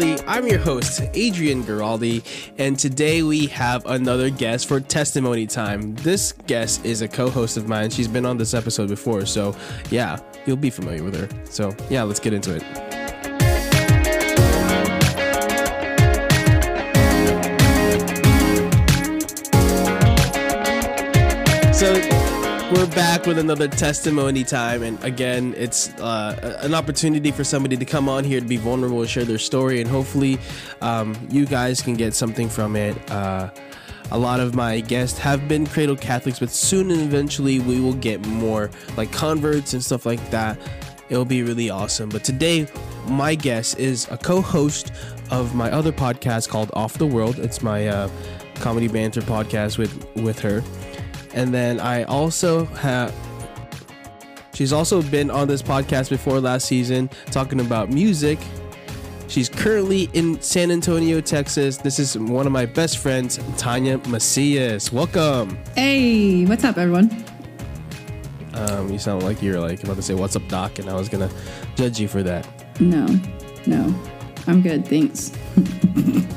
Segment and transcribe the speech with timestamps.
[0.00, 2.24] I'm your host, Adrian Giraldi,
[2.58, 5.94] and today we have another guest for testimony time.
[5.96, 7.90] This guest is a co host of mine.
[7.90, 9.54] She's been on this episode before, so
[9.90, 11.28] yeah, you'll be familiar with her.
[11.44, 12.93] So yeah, let's get into it.
[22.74, 27.84] We're back with another testimony time, and again, it's uh, an opportunity for somebody to
[27.84, 30.38] come on here to be vulnerable and share their story, and hopefully,
[30.80, 32.96] um, you guys can get something from it.
[33.10, 33.48] Uh,
[34.10, 37.94] a lot of my guests have been cradle Catholics, but soon and eventually we will
[37.94, 40.58] get more like converts and stuff like that.
[41.08, 42.08] It'll be really awesome.
[42.08, 42.66] But today,
[43.06, 44.92] my guest is a co-host
[45.30, 47.38] of my other podcast called Off the World.
[47.38, 48.10] It's my uh,
[48.56, 50.62] comedy banter podcast with with her.
[51.34, 53.14] And then I also have.
[54.54, 58.38] She's also been on this podcast before last season talking about music.
[59.26, 61.76] She's currently in San Antonio, Texas.
[61.76, 64.92] This is one of my best friends, Tanya Macias.
[64.92, 65.58] Welcome.
[65.74, 67.24] Hey, what's up, everyone?
[68.54, 71.08] Um, you sound like you're like about to say "What's up, Doc," and I was
[71.08, 71.30] gonna
[71.74, 72.46] judge you for that.
[72.80, 73.06] No,
[73.66, 73.92] no,
[74.46, 75.32] I'm good, thanks.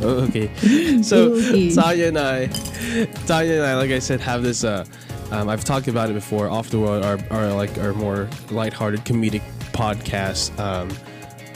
[0.01, 0.49] Oh, okay.
[1.03, 1.73] So Okay.
[1.73, 2.47] Tanya and I,
[3.25, 4.63] Tanya and I, like I said, have this.
[4.63, 4.85] Uh,
[5.31, 6.49] um, I've talked about it before.
[6.49, 9.41] Off the world, our, our like our more lighthearted comedic
[9.73, 10.89] podcast, um,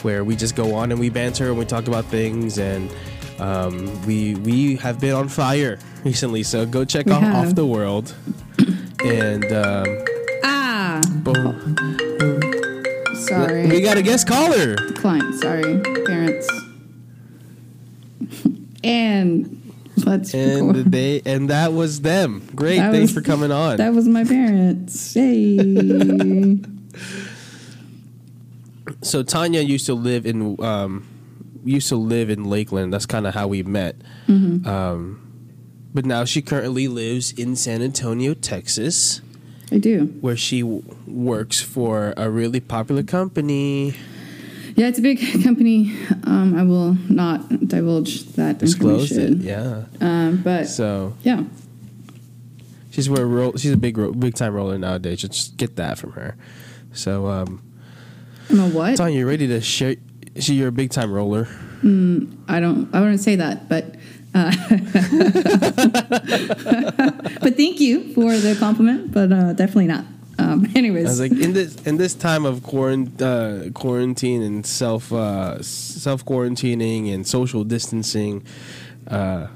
[0.02, 2.92] where we just go on and we banter and we talk about things, and
[3.38, 6.42] um, we we have been on fire recently.
[6.42, 7.48] So go check We have.
[7.48, 8.14] Off the World,
[9.04, 10.04] and um,
[10.44, 11.98] Ah, boom.
[13.32, 13.66] Sorry.
[13.66, 14.76] we got a guest caller.
[14.94, 16.48] Client, sorry, parents.
[18.84, 19.58] and
[20.04, 20.90] let's And record.
[20.92, 22.42] they and that was them.
[22.54, 23.76] Great, That thanks was- for coming on.
[23.78, 25.14] That was my parents.
[25.14, 25.56] Hey.
[29.02, 31.06] so Tanya used to live in um,
[31.64, 32.92] used to live in Lakeland.
[32.92, 33.96] That's kind of how we met.
[34.28, 34.66] Mm-hmm.
[34.68, 35.18] Um,
[35.94, 39.20] but now she currently lives in San Antonio, Texas,
[39.72, 40.04] I do.
[40.20, 43.94] where she w- works for a really popular company.
[44.76, 45.94] Yeah, it's a big company.
[46.24, 49.46] Um, I will not divulge that Disclosed it, information.
[49.46, 49.84] yeah.
[50.00, 51.44] Um, but So yeah,
[52.90, 55.20] she's where ro- she's a big ro- big time roller nowadays.
[55.22, 56.36] Just get that from her.
[56.92, 57.62] So um,
[58.50, 58.96] I'm a what?
[58.96, 59.96] Tanya, you ready to share?
[60.38, 61.48] She, you're a big time roller.
[61.84, 62.88] I don't.
[62.94, 63.96] I wouldn't say that, but.
[64.34, 64.50] Uh,
[67.40, 70.04] but thank you for the compliment, but uh, definitely not.
[70.38, 74.64] Um, anyways, I was like, in this in this time of quarant- uh, quarantine and
[74.66, 78.42] self uh, self quarantining and social distancing,
[79.08, 79.48] uh,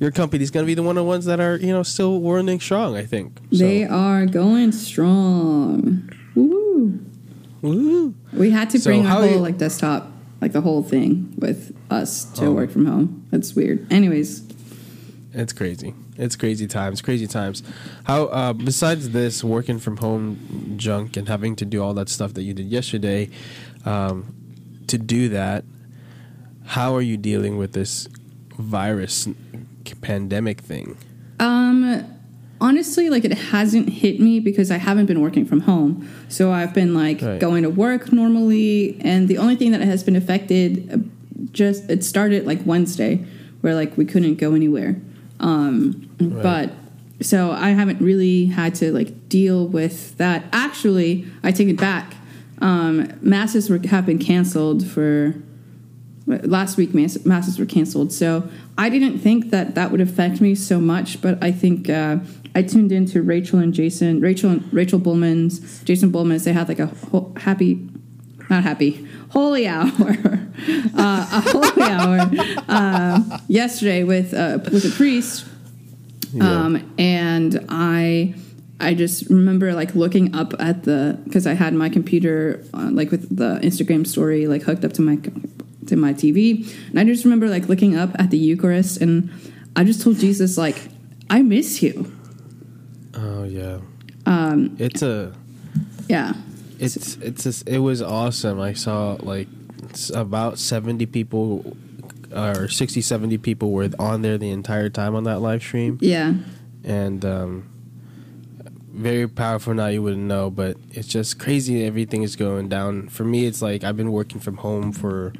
[0.00, 2.60] your company's gonna be the one of the ones that are you know still running
[2.60, 2.96] strong.
[2.96, 3.38] I think.
[3.52, 6.10] So, they are going strong.
[6.34, 6.98] Woo!
[7.62, 8.14] woo.
[8.32, 11.74] We had to So bring our whole you- like desktop, like the whole thing, with
[11.90, 12.52] us to Oh.
[12.52, 13.24] work from home.
[13.30, 13.90] That's weird.
[13.92, 14.42] Anyways,
[15.34, 15.94] It's crazy.
[16.16, 17.00] It's crazy times.
[17.00, 17.62] Crazy times.
[18.04, 22.34] How uh, besides this working from home junk and having to do all that stuff
[22.34, 23.28] that you did yesterday,
[23.84, 24.34] um,
[24.88, 25.64] to do that,
[26.64, 28.08] how are you dealing with this
[28.58, 29.28] virus
[30.00, 30.96] pandemic thing?
[31.38, 32.04] Um,
[32.60, 36.08] honestly, like it hasn't hit me because I haven't been working from home.
[36.28, 37.40] So I've been like Right.
[37.40, 41.08] going to work normally, and the only thing that has been affected,
[41.52, 43.24] just it started like Wednesday,
[43.60, 44.96] where like we couldn't go anywhere.
[45.40, 46.42] Um, Right.
[46.42, 46.72] but
[47.20, 50.44] so I haven't really had to like deal with that.
[50.52, 52.14] Actually, I take it back.
[52.60, 55.34] Um, masses were have been canceled for
[56.28, 58.12] last week mass, masses were canceled.
[58.12, 62.16] So i didn't think that that would affect me so much but i think uh,
[62.54, 66.78] i tuned into rachel and jason rachel and rachel bullman's jason bullman's they had like
[66.78, 67.86] a ho- happy
[68.48, 69.90] not happy holy hour
[70.94, 72.30] uh, a holy hour
[72.68, 75.46] uh, yesterday with uh, with a priest.
[76.40, 78.34] Um, and I
[78.80, 83.10] I just remember like looking up at the because I had my computer uh, like
[83.10, 85.18] with the Instagram story like hooked up to my
[85.88, 89.30] to my TV, and I just remember like looking up at the Eucharist, and
[89.76, 90.88] I just told Jesus like
[91.30, 92.12] I miss you.
[93.14, 93.78] Oh yeah.
[94.26, 95.34] Um, it's a
[96.06, 96.34] Yeah,
[96.78, 98.60] it's it's just, it was awesome.
[98.60, 99.48] I saw like
[100.14, 101.76] about 70 people
[102.34, 106.34] or 60 70 people were on there the entire time on that live stream yeah,
[106.84, 107.70] and um
[108.90, 113.24] very powerful now you wouldn't know but it's just crazy everything is going down for
[113.24, 115.32] me it's like I've been working from home for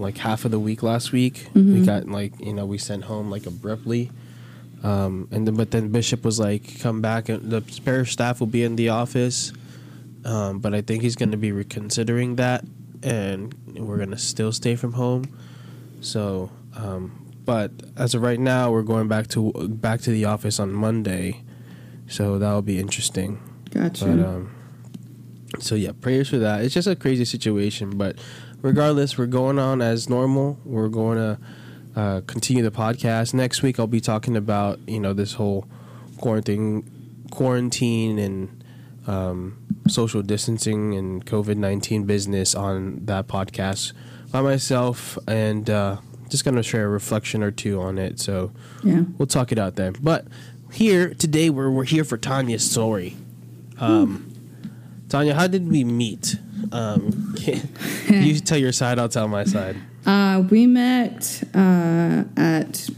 [0.00, 3.30] like half of the week last week we got like you know we sent home
[3.30, 4.10] like abruptly
[4.82, 8.46] um, and then but then Bishop was like, "Come back, and the parish staff will
[8.46, 9.52] be in the office."
[10.24, 12.64] Um, but I think he's going to be reconsidering that,
[13.02, 15.36] and we're going to still stay from home.
[16.00, 20.58] So, um, but as of right now, we're going back to back to the office
[20.58, 21.42] on Monday,
[22.08, 23.38] so that'll be interesting.
[23.70, 24.06] Gotcha.
[24.06, 24.54] But um,
[25.58, 26.62] so yeah, prayers for that.
[26.62, 28.16] It's just a crazy situation, but
[28.62, 30.58] regardless, we're going on as normal.
[30.64, 31.38] We're going to
[31.96, 33.80] uh, continue the podcast next week.
[33.80, 35.66] I'll be talking about you know this whole
[36.18, 36.88] quarantine,
[37.30, 38.64] quarantine and
[39.06, 39.58] um,
[39.88, 43.92] social distancing and COVID nineteen business on that podcast
[44.30, 45.96] by myself, and uh,
[46.28, 48.20] just gonna share a reflection or two on it.
[48.20, 48.52] So
[48.84, 49.02] yeah.
[49.18, 49.96] we'll talk it out then.
[50.00, 50.26] But
[50.72, 53.16] here today, we're we're here for Tanya's story.
[53.80, 54.32] Um,
[55.08, 56.36] Tanya, how did we meet?
[56.72, 57.34] Um,
[58.08, 59.76] you tell your side, I'll tell my side.
[60.06, 62.88] Uh, we met uh, at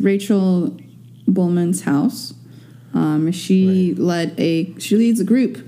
[0.00, 0.76] Rachel
[1.26, 2.34] Bullman's house.
[2.94, 3.98] Um, she Right.
[3.98, 5.66] led a she leads a group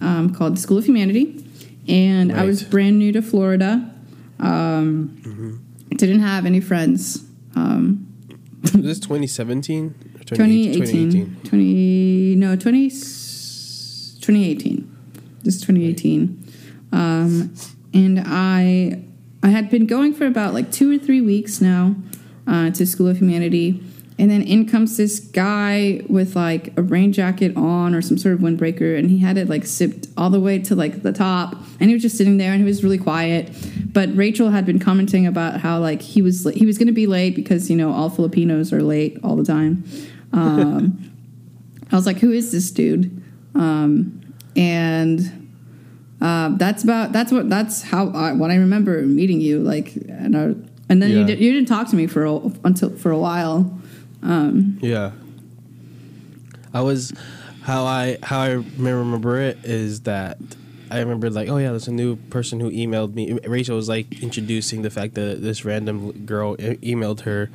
[0.00, 1.44] um, called the School of Humanity,
[1.88, 3.90] and I was brand new to Florida.
[4.38, 5.60] Um,
[5.96, 7.24] Didn't have any friends.
[7.56, 8.06] Um,
[8.64, 9.94] Is this 2017?
[10.20, 14.96] Or 2018, 20 no 20, 2018
[15.48, 16.52] this is 2018
[16.92, 17.54] um,
[17.94, 19.02] and i
[19.42, 21.94] i had been going for about like two or three weeks now
[22.48, 23.82] uh, to school of humanity.
[24.20, 28.34] And then in comes this guy with like a rain jacket on or some sort
[28.34, 31.54] of windbreaker and he had it like sipped all the way to like the top.
[31.78, 33.50] And he was just sitting there and he was really quiet.
[33.92, 37.06] But rachel had been commenting about how like he was he was going to be
[37.06, 39.84] late because you know all filipinos are late all the time.
[40.32, 41.12] Um,
[41.92, 43.22] I was like, "Who is this dude?"
[43.54, 44.20] Um,
[44.56, 45.37] and
[46.20, 49.60] uh, that's about that's what that's how I, what I remember meeting you.
[49.60, 50.42] Like, and, I,
[50.88, 51.26] and then you Yeah.
[51.26, 53.78] did, you didn't talk to me for a, until for a while.
[54.22, 55.12] Yeah.
[56.74, 57.12] I was
[57.62, 60.38] how I how I remember it is that
[60.90, 64.22] I remember like oh yeah there's a new person who emailed me Rachel was like
[64.22, 67.50] introducing the fact that this random girl e- emailed her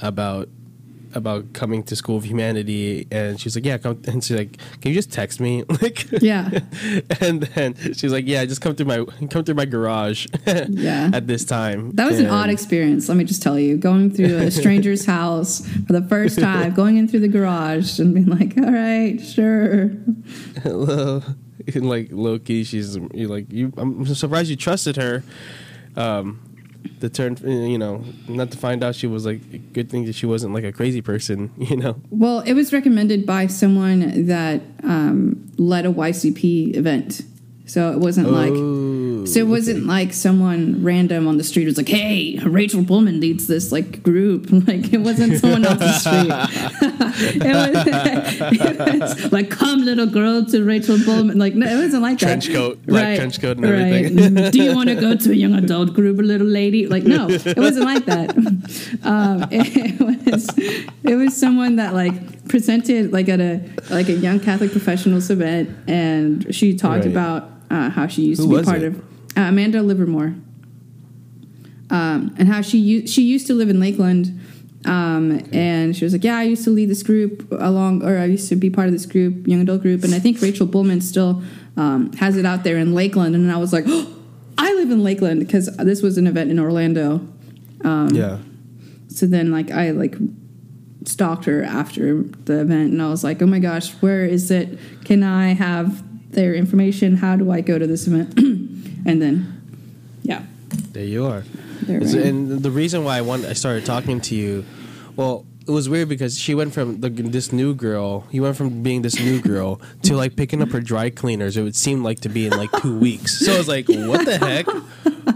[0.00, 0.48] about
[1.14, 4.90] about coming to school of humanity and she's like yeah come and she's like can
[4.90, 6.50] you just text me like Yeah.
[7.20, 10.26] and then she's like yeah just come through my come through my garage
[10.68, 11.10] Yeah.
[11.12, 13.08] at this time That was an odd experience.
[13.08, 16.96] Let me just tell you, going through a stranger's house for the first time, going
[16.96, 19.90] in through the garage and being like, "All right, sure."
[20.62, 21.22] Hello.
[21.74, 23.72] And like Loki, she's like you.
[23.76, 25.22] I'm surprised you trusted her.
[25.96, 26.40] Um,
[27.00, 30.14] to turn, you know, not to find out she was like a good thing that
[30.14, 31.96] she wasn't like a crazy person, you know.
[32.10, 37.22] Well, it was recommended by someone that um, led a YCP event,
[37.66, 38.52] so it wasn't like.
[39.26, 43.46] So it wasn't like someone random on the street was like, "Hey, Rachel Bullman leads
[43.46, 46.30] this like group." Like it wasn't someone off the street.
[47.44, 47.86] it, was,
[48.60, 52.46] it was like, "Come, little girl, to Rachel Bullman." Like no, it wasn't like Trench
[52.46, 52.54] that.
[52.54, 54.04] coat, black trench coat and right.
[54.06, 54.50] everything.
[54.50, 56.86] Do you want to go to a young adult group, a little lady?
[56.86, 58.30] Like no, it wasn't like that.
[59.04, 60.48] Um, it was
[61.04, 65.70] it was someone that like presented like at a like a young Catholic professionals event,
[65.88, 67.06] and she talked Right.
[67.06, 68.86] about uh, how she used Who to be part it?
[68.94, 69.02] of
[69.36, 70.34] uh, Amanda Livermore,
[71.90, 74.38] um, and how she u- she used to live in Lakeland.
[74.84, 78.26] Um, And she was like, "Yeah, I used to lead this group along, or I
[78.26, 81.00] used to be part of this group, young adult group." And I think Rachel Bullman
[81.00, 81.42] still
[81.76, 83.34] um, has it out there in Lakeland.
[83.34, 84.06] And I was like, oh,
[84.58, 87.20] "I live in Lakeland because this was an event in Orlando."
[88.14, 88.38] yeah.
[89.08, 90.16] So then, like, I like
[91.04, 94.78] stalked her after the event, and I was like, "Oh my gosh, where is it?
[95.04, 96.02] Can I have
[96.32, 97.16] their information?
[97.16, 98.38] How do I go to this event?"
[99.06, 99.62] and then,
[100.22, 100.42] yeah,
[100.92, 101.42] There you are.
[101.82, 101.96] there.
[101.98, 102.50] It's- I am.
[102.50, 104.64] and the reason why I want I started talking to you,
[105.16, 108.24] well, it was weird because she went from the, this new girl.
[108.30, 111.56] You went from being this new girl to like picking up her dry cleaners.
[111.56, 113.40] It would seem like to be in like two weeks.
[113.44, 114.66] So I was like, what the heck?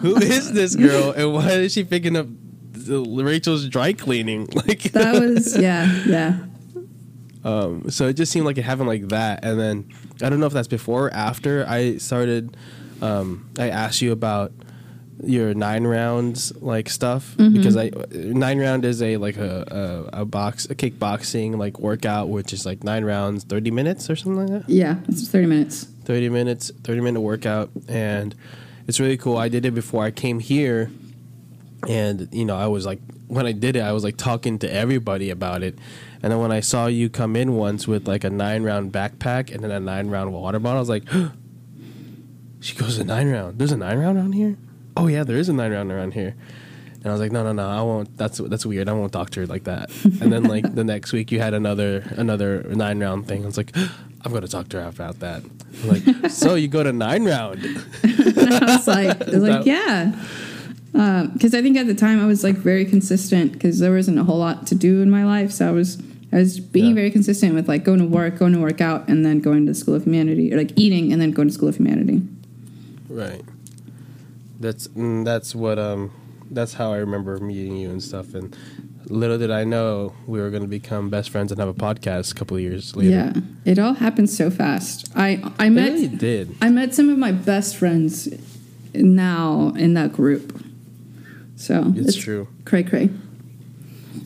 [0.01, 2.27] Who is this girl, and why is she picking up
[2.89, 4.47] Rachel's dry cleaning?
[4.55, 6.39] Like that was yeah, yeah.
[7.45, 9.89] um, so it just seemed like it happened like that, and then
[10.23, 12.57] I don't know if that's before or after I started.
[13.03, 14.53] Um, I asked you about
[15.23, 20.25] your nine rounds like stuff because I nine round is a like a, a a
[20.25, 24.65] box a kickboxing like workout which is like nine rounds thirty minutes or something like
[24.67, 24.71] that.
[24.73, 25.85] Yeah, it's 30 minutes.
[26.05, 28.35] 30 minutes 30 minute workout and
[28.89, 30.91] it's really cool i did it before i came here
[31.89, 34.73] and you know i was like when i did it i was like talking to
[34.73, 35.79] everybody about it
[36.23, 39.55] and then when i saw you come in once with like a nine round backpack
[39.55, 41.05] and then a nine round water bottle i was like
[42.61, 44.57] she goes a nine round there's a nine round around here
[44.97, 46.35] oh yeah there is a nine round around here
[47.03, 48.15] and I was like, no, no, no, I won't.
[48.19, 48.87] That's that's weird.
[48.87, 49.91] I won't talk to her like that.
[50.21, 53.43] And then like the next week, you had another another nine round thing.
[53.43, 53.75] I was like,
[54.23, 55.43] I'm gonna talk to her about that.
[55.83, 57.65] I'm like, so you go to nine round?
[57.65, 57.79] And
[58.53, 60.13] I was like, I was like, yeah.
[60.95, 64.19] Uh, because I think at the time I was like very consistent because there wasn't
[64.19, 65.97] a whole lot to do in my life, so I was
[66.35, 66.95] I was being Yeah.
[66.97, 69.75] very consistent with like going to work, going to work out, and then going to
[69.75, 72.21] School of Humanity, or like eating and then going to School of Humanity.
[73.11, 73.43] Right.
[74.61, 76.13] That's mm, that's what um
[76.51, 78.35] that's how I remember meeting you and stuff.
[78.35, 78.57] And
[79.07, 82.31] little did I know we were going to become best friends and have a podcast
[82.31, 83.11] a couple of years later.
[83.11, 83.33] Yeah,
[83.65, 85.11] it all happened so fast.
[85.17, 86.55] I I met really did.
[86.63, 88.29] I met some of my best friends
[88.95, 90.65] now in that group.
[91.57, 92.47] So It's true.
[92.65, 93.11] Cray cray.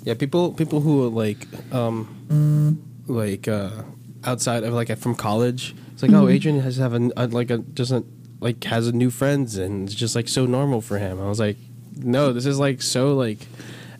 [0.02, 3.82] Yeah, people people who are like um like uh
[4.24, 5.74] outside of like from college.
[5.94, 8.06] It's like oh, Adrian has to have a, a like a doesn't
[8.40, 11.20] like has a new friends and it's just like so normal for him.
[11.20, 11.56] I was like,
[11.96, 13.46] no, this is like so like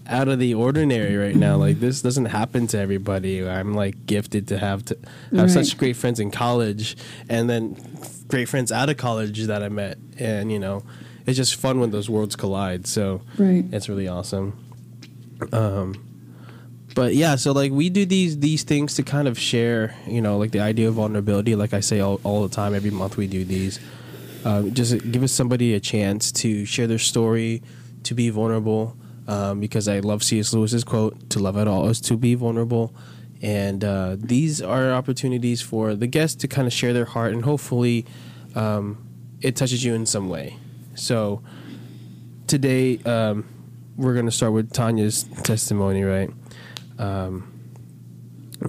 [0.06, 1.56] out of the ordinary right now.
[1.56, 3.46] Like this doesn't happen to everybody.
[3.46, 4.98] I'm like gifted to have to
[5.34, 6.96] have such great friends in college
[7.28, 7.76] and then
[8.28, 10.82] great friends out of college that I met and you know,
[11.26, 12.86] it's just fun when those worlds collide.
[12.86, 13.64] So Right.
[13.72, 14.58] it's really awesome.
[15.52, 15.94] Um,
[16.94, 20.38] but yeah, so like we do these these things to kind of share, you know,
[20.38, 21.56] like the idea of vulnerability.
[21.56, 23.80] Like I say all, all the time, every month we do these.
[24.44, 27.62] Um, just give us somebody a chance to share their story,
[28.04, 28.96] to be vulnerable.
[29.26, 30.52] Um, because I love C.S.
[30.52, 32.94] Lewis's quote: "To love at all is to be vulnerable."
[33.40, 37.44] And uh, these are opportunities for the guests to kind of share their heart, and
[37.44, 38.04] hopefully,
[38.54, 39.06] um,
[39.40, 40.58] it touches you in some way.
[40.94, 41.42] So
[42.46, 43.46] today um,
[43.96, 46.30] we're going to start with Tanya's testimony, right?
[46.98, 47.52] Um,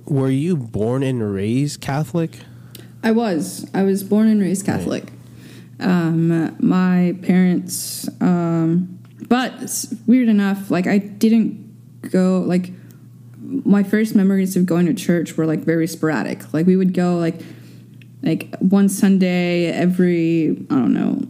[0.06, 2.40] were you born and raised Catholic?
[3.04, 3.70] I was.
[3.74, 5.12] I was born and raised Catholic.
[5.80, 12.72] Um, my parents, um, but weird enough, like I didn't go like
[13.42, 16.54] my first memories of going to church were like very sporadic.
[16.54, 17.42] Like we would go like
[18.24, 21.22] like one Sunday every I don't know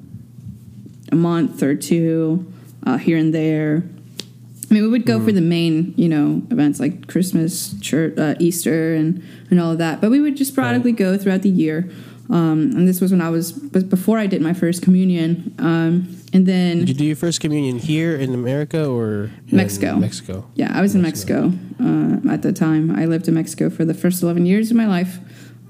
[1.12, 2.52] a month or two
[2.86, 3.84] uh, here and there.
[4.70, 8.34] I mean, we would go for the main, you know, events like Christmas, church, uh,
[8.40, 10.02] Easter, and and all of that.
[10.02, 11.90] But we would just sporadically go throughout the year.
[12.30, 15.54] Um, and this was when I was, before I did my first communion.
[15.60, 19.96] Um, and then Did you do your first communion here in America or Mexico.
[19.98, 20.50] Mexico.
[20.56, 22.96] Yeah, I was in Mexico uh, at the time.
[22.96, 25.20] I lived in Mexico for the first 11 years of my life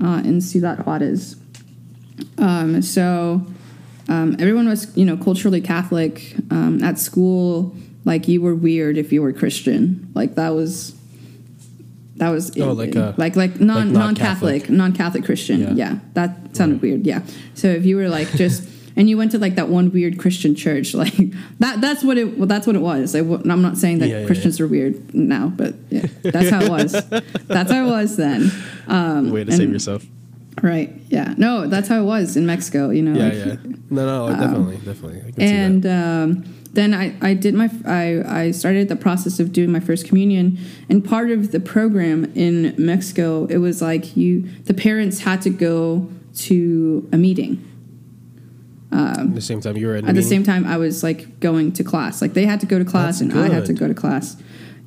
[0.01, 1.35] uh, in Ciudad Juarez.
[2.37, 3.45] Um, so
[4.07, 6.35] um, everyone was, you know, culturally Catholic.
[6.51, 10.09] Um, at school, like you were weird if you were Christian.
[10.13, 10.95] Like that was
[12.17, 15.59] that was Oh, like a- like like non like non Catholic non Catholic Christian.
[15.61, 15.73] Yeah.
[15.73, 15.99] Yeah.
[16.13, 17.05] that sounded weird.
[17.05, 17.21] Yeah,
[17.55, 20.55] so if you were like just and you went to like that one weird Christian
[20.55, 21.15] church, like
[21.59, 23.13] that that's what it well, that's what it was.
[23.15, 26.61] I, am not saying that Yeah, yeah, Christians are weird now, but yeah, that's how
[26.61, 26.91] it was.
[27.47, 28.49] that's how it was then.
[28.87, 30.05] Um, Way to and- save yourself.
[30.63, 30.93] Right.
[31.09, 31.33] Yeah.
[31.37, 32.89] No, that's how it was in Mexico.
[32.89, 33.13] You know.
[33.19, 33.75] Yeah, like- yeah.
[33.89, 35.21] No, no, definitely, definitely.
[35.27, 39.51] I can and um, then I, I did my I, I started the process of
[39.51, 40.57] doing my first communion.
[40.89, 45.49] And part of the program in Mexico it was like you the parents had to
[45.49, 47.63] go to a meeting.
[49.27, 51.73] At the same time, you were at, at the same time I was like going
[51.73, 52.21] to class.
[52.21, 54.37] Like they had to go to class That's and I had to go to class.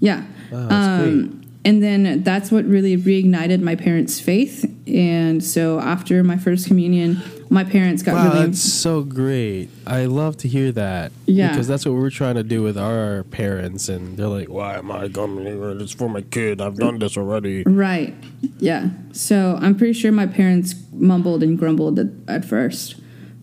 [0.00, 0.25] Yeah.
[0.50, 6.36] Wow, um, and then that's what really reignited my parents' faith and so after my
[6.36, 9.70] first communion my parents got Wow, really that's so great.
[9.86, 11.12] I love to hear that.
[11.24, 11.48] Yeah.
[11.48, 13.88] Because that's what we're trying to do with our parents.
[13.88, 15.70] And they're like, why am I coming here?
[15.80, 16.60] It's for my kid.
[16.60, 17.62] I've done this already.
[17.62, 18.14] Right.
[18.58, 18.90] Yeah.
[19.12, 22.96] So I'm pretty sure my parents mumbled and grumbled at, at first,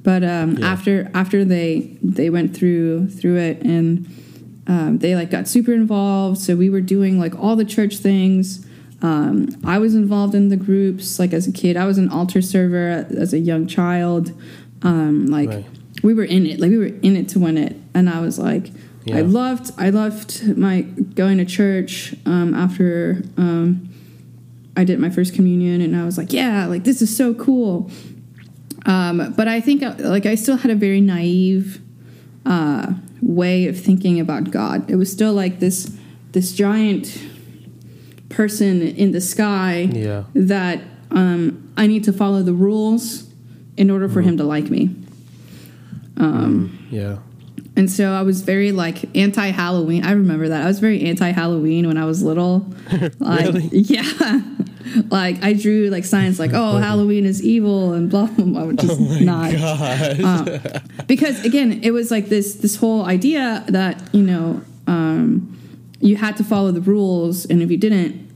[0.03, 0.67] but um, Yeah.
[0.71, 4.05] after after they they went through through it and
[4.67, 6.39] um, they like got super involved.
[6.39, 8.65] So we were doing like all the church things.
[9.01, 11.77] Um, I was involved in the groups like as a kid.
[11.77, 14.31] I was an altar server as a young child.
[14.81, 15.65] Um, like Right.
[16.03, 16.59] we were in it.
[16.59, 17.75] Like we were in it to win it.
[17.93, 18.71] And I was like,
[19.05, 19.17] Yeah.
[19.17, 23.23] I loved I loved my going to church um, after.
[23.37, 23.89] Um,
[24.77, 27.89] I did my first communion and I was like, yeah, like this is so cool.
[28.85, 31.81] Um, but I think uh, like I still had a very naive
[32.45, 34.89] uh, way of thinking about God.
[34.89, 35.91] It was still like this
[36.31, 37.17] this giant
[38.29, 40.23] person in the sky Yeah.
[40.33, 40.81] that
[41.11, 43.29] um, I need to follow the rules
[43.77, 44.29] in order for mm-hmm.
[44.29, 44.95] him to like me.
[46.17, 47.17] Um, mm, yeah.
[47.77, 50.05] And so I was very like anti Halloween.
[50.05, 50.63] I remember that.
[50.63, 52.73] I was very anti Halloween when I was little.
[53.19, 53.69] Like, Really?
[53.71, 54.41] Yeah.
[55.09, 58.83] Like I drew like signs like, oh, Halloween is evil and blah blah blah, which
[58.83, 59.53] is not.
[60.19, 60.49] Um,
[61.07, 65.57] because again, it was like this this whole idea that, you know, um,
[65.99, 68.29] you had to follow the rules and if you didn't,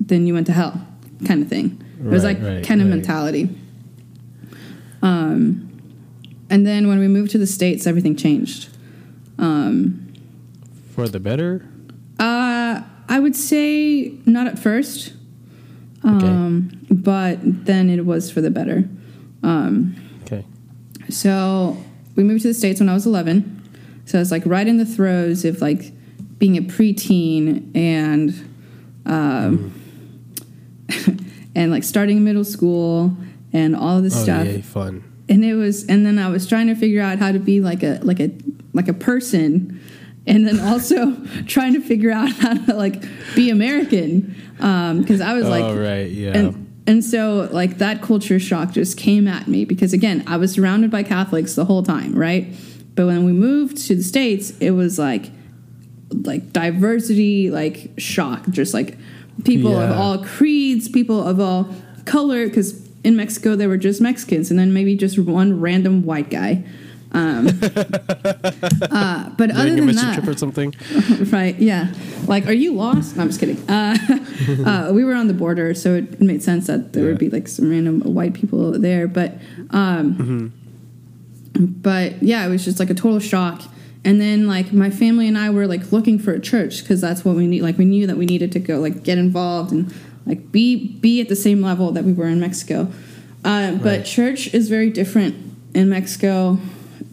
[0.00, 0.86] then you went to hell
[1.26, 1.80] kind of thing.
[2.00, 2.96] It was Right, like right, kind of right.
[2.96, 3.48] mentality.
[5.02, 5.60] Um
[6.50, 8.68] and then when we moved to the States, everything changed.
[9.38, 10.12] Um,
[10.92, 11.66] For the better.
[12.18, 15.14] Uh, I would say not at first,
[16.06, 16.26] Okay.
[16.26, 18.84] um, but then it was for the better.
[19.42, 20.44] Um, okay.
[21.08, 21.76] So
[22.16, 24.02] we moved to the states when I was 11.
[24.06, 25.92] So it's like right in the throes of like
[26.38, 28.30] being a preteen and
[29.06, 29.72] um,
[31.54, 33.16] and like starting middle school
[33.52, 34.46] and all of this Oh stuff.
[34.46, 35.04] yay, fun.
[35.28, 37.82] And it was and then I was trying to figure out how to be like
[37.82, 38.30] a like a
[38.74, 39.80] like a person
[40.26, 41.16] and then also
[41.46, 43.02] trying to figure out how to like
[43.34, 46.36] be American um, because I was oh, like oh right, yeah.
[46.36, 50.52] and and so like that culture shock just came at me because again I was
[50.52, 52.46] surrounded by Catholics the whole time, right?
[52.94, 55.30] But when we moved to the states, it was like
[56.10, 58.96] like diversity, like shock, just like
[59.44, 61.68] people of all creeds, people of all
[62.04, 62.46] color.
[62.46, 66.64] Because in Mexico there were just Mexicans, and then maybe just one random white guy.
[67.14, 70.74] Um, uh, but other than that, trip or something.
[71.30, 71.56] right?
[71.58, 71.92] Yeah.
[72.26, 73.16] Like, are you lost?
[73.16, 73.58] No, I'm just kidding.
[73.70, 73.96] Uh,
[74.66, 77.10] uh, we were on the border, so it made sense that there Yeah.
[77.10, 79.06] would be like some random white people there.
[79.06, 79.38] But,
[79.70, 80.52] um,
[81.58, 83.62] but yeah, it was just like a total shock.
[84.04, 87.24] And then like my family and I were like looking for a church because that's
[87.24, 87.62] what we need.
[87.62, 89.94] Like we knew that we needed to go like get involved and
[90.26, 92.88] like be be at the same level that we were in Mexico.
[93.44, 95.36] Uh, But church is very different
[95.74, 96.58] in Mexico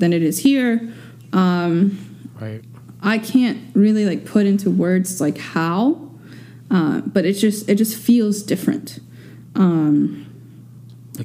[0.02, 0.94] than it is here.
[1.32, 1.98] Um,
[2.42, 2.64] Right.
[3.04, 6.10] I can't really like put into words like how,
[6.70, 9.00] uh, but it just it just feels different.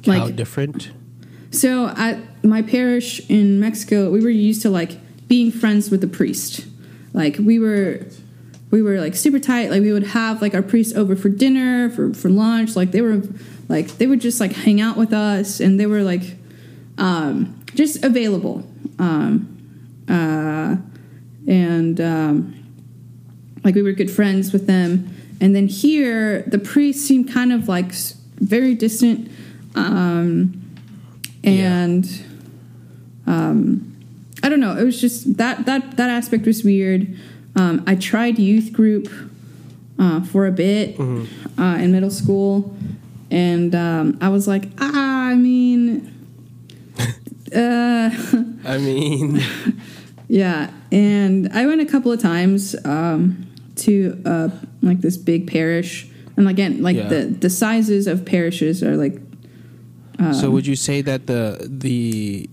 [0.05, 0.91] Like, how different?
[1.51, 6.07] So at my parish in Mexico, we were used to like being friends with the
[6.07, 6.65] priest.
[7.13, 8.05] Like we were
[8.69, 9.71] we were like super tight.
[9.71, 12.75] Like we would have like our priest over for dinner, for for lunch.
[12.75, 13.21] Like they were
[13.69, 16.35] like they would just like hang out with us and they were like
[16.97, 18.63] um just available.
[18.99, 19.53] Um
[20.09, 20.77] uh
[21.47, 22.53] and um
[23.63, 25.13] like we were good friends with them.
[25.41, 27.93] And then here, the priest seemed kind of like
[28.39, 29.29] very distant,
[29.75, 30.63] um,
[31.43, 32.09] and
[33.27, 33.95] um,
[34.41, 34.75] I don't know.
[34.75, 37.15] It was just that that that aspect was weird.
[37.55, 39.09] Um, I tried youth group
[39.99, 42.75] uh, for a bit uh, in middle school,
[43.29, 46.16] and um, I was like, ah, I mean,
[47.53, 48.09] uh,
[48.65, 49.41] I mean,
[50.27, 54.49] yeah, and I went a couple of times um, to uh,
[54.81, 57.07] like this big parish, and again, like Yeah.
[57.07, 59.21] the the sizes of parishes are like
[60.33, 62.49] so would you say that the the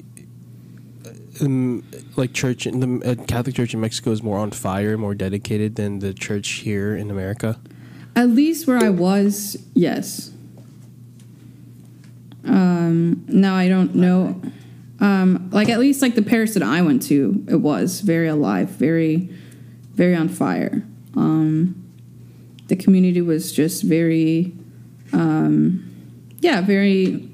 [1.41, 1.83] um,
[2.15, 5.77] like church in the uh, Catholic Church in Mexico is more on fire, more dedicated
[5.77, 7.59] than the church here in America?
[8.17, 10.31] at least where I was, yes.
[12.45, 14.41] Um, now I don't know.
[15.01, 18.71] Um, like at least like the Paris that I went to, it was very alive,
[18.71, 19.29] very,
[19.95, 20.85] very on fire.
[21.17, 21.81] Um,
[22.69, 24.53] the community was just very,
[25.13, 25.91] um,
[26.41, 27.29] yeah, very,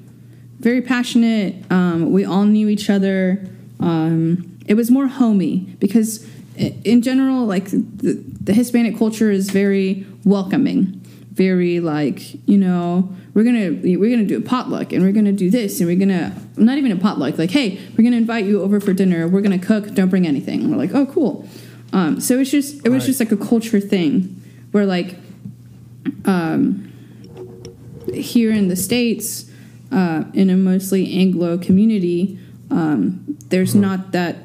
[0.59, 1.55] very passionate.
[1.71, 3.47] Um, we all knew each other.
[3.79, 10.05] Um, it was more homey because, in general, like the, the Hispanic culture is very
[10.23, 11.00] welcoming,
[11.45, 13.69] very like you know we're gonna
[14.01, 16.25] we're gonna do a potluck and we're gonna do this and we're gonna
[16.55, 19.57] not even a potluck like hey we're gonna invite you over for dinner we're gonna
[19.71, 21.33] cook don't bring anything we're like oh cool
[21.93, 23.07] um, so it's just it was Right.
[23.07, 24.13] just like a culture thing
[24.71, 25.15] where like
[26.25, 26.91] um,
[28.13, 29.49] here in the states
[29.91, 34.35] uh, in a mostly Anglo community, um, there's not that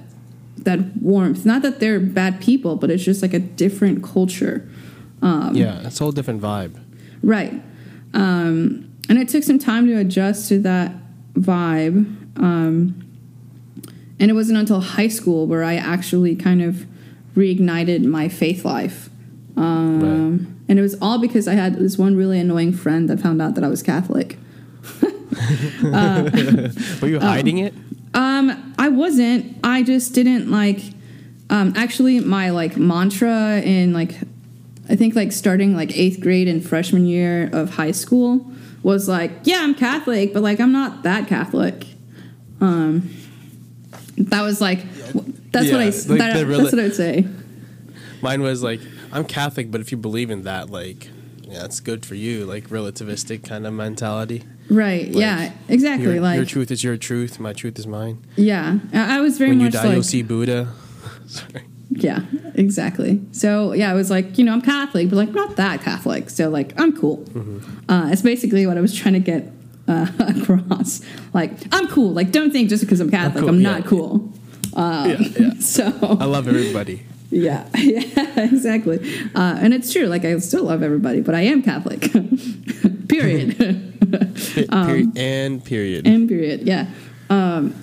[0.59, 1.47] that warmth.
[1.47, 4.69] Not that they're bad people, but it's just like a different culture,
[5.23, 6.75] yeah, it's a whole different vibe.
[7.27, 7.53] Right?
[8.15, 10.93] Um, and it took some time to adjust to that
[11.35, 12.39] vibe.
[12.39, 13.03] Um,
[14.19, 16.87] and it wasn't until high school where I actually kind of
[17.35, 19.11] reignited my faith life.
[19.57, 20.01] Um,
[20.69, 23.55] And it was all because I had this one really annoying friend that found out
[23.55, 24.39] that I was Catholic.
[27.03, 27.75] Were you hiding it?
[28.15, 29.59] Um, I wasn't.
[29.63, 30.81] I just didn't like.
[31.51, 34.17] Um, actually, my like mantra in like,
[34.89, 38.51] I think like starting like eighth grade and freshman year of high school
[38.83, 41.87] was like, yeah, I'm Catholic, but like I'm not that Catholic.
[42.61, 43.11] Um,
[44.17, 44.83] that was like,
[45.53, 45.85] that's what I.
[45.87, 47.27] Yeah, like that- rela- that's what I would say.
[48.23, 48.81] Mine was like,
[49.13, 51.09] I'm Catholic, but if you believe in that, like,
[51.43, 54.43] yeah, it's good for you, like relativistic kind of mentality.
[54.69, 55.07] Right.
[55.09, 55.53] yeah.
[55.69, 56.15] Exactly.
[56.15, 56.37] Your, like.
[56.37, 58.25] your truth is your truth, my truth is mine.
[58.37, 58.79] Yeah.
[58.93, 59.95] I, I was very when you die, like.
[59.95, 60.73] you'll see Buddha.
[61.27, 61.63] Sorry.
[61.91, 62.21] Yeah,
[62.55, 63.21] exactly.
[63.33, 66.31] So yeah, I was like, you know, I'm Catholic, but like not that Catholic.
[66.31, 67.19] So like, I'm cool.
[67.19, 67.91] Mm-hmm.
[67.91, 69.53] Uh, it's basically what I was trying to get
[69.89, 71.01] uh, across.
[71.33, 72.13] Like, I'm cool.
[72.13, 73.87] Like, don't think just because I'm Catholic, I'm, cool, not yeah.
[73.87, 74.33] cool.
[74.75, 75.51] Um, Yeah, yeah.
[75.61, 75.85] So
[76.21, 77.07] I love everybody.
[77.31, 78.99] yeah, yeah, exactly.
[79.35, 80.07] Uh, and it's true.
[80.07, 82.11] Like I still love everybody, but I am Catholic.
[83.09, 83.57] period.
[83.59, 86.07] Pe- period and period.
[86.07, 86.63] and period.
[86.63, 86.87] Yeah.
[87.31, 87.75] Um,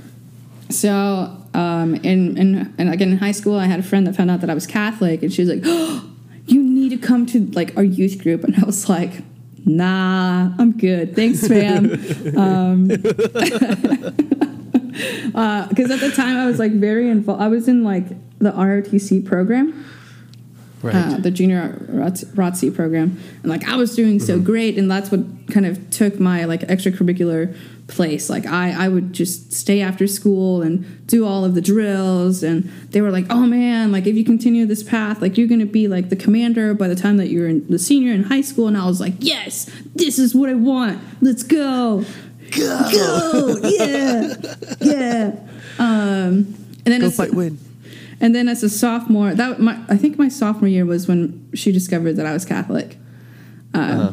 [0.70, 4.32] so um, in, in and again in high school, I had a friend that found
[4.32, 6.10] out that I was Catholic, and she was like, oh,
[6.46, 9.12] "You need to come to like our youth group." And I was like,
[9.66, 11.16] "Nah, I'm good.
[11.16, 11.86] Thanks, fam."
[12.38, 12.88] um,
[15.70, 17.42] because at the time I was like very involved.
[17.42, 18.08] I was in like
[18.40, 19.86] the ROTC program
[20.84, 20.96] right.
[20.96, 25.22] uh, the junior ROTC program, and like I was doing so great, and that's what
[25.48, 27.56] kind of took my like extracurricular
[27.88, 28.30] place.
[28.30, 32.64] Like I, I would just stay after school and do all of the drills, and
[32.92, 35.88] they were like, "Oh man, like if you continue this path, like you're gonna be
[35.88, 38.78] like the commander by the time that you're in the senior in high school." And
[38.78, 41.02] I was like, "Yes, this is what I want.
[41.22, 42.04] Let's go,
[42.56, 44.34] go, go, yeah,
[44.82, 45.36] yeah."
[45.80, 47.58] Um, and then Go fight, win.
[48.22, 51.72] and then as a sophomore, that my I think my sophomore year was when she
[51.72, 52.98] discovered that I was Catholic,
[53.74, 54.12] uh, Uh-huh.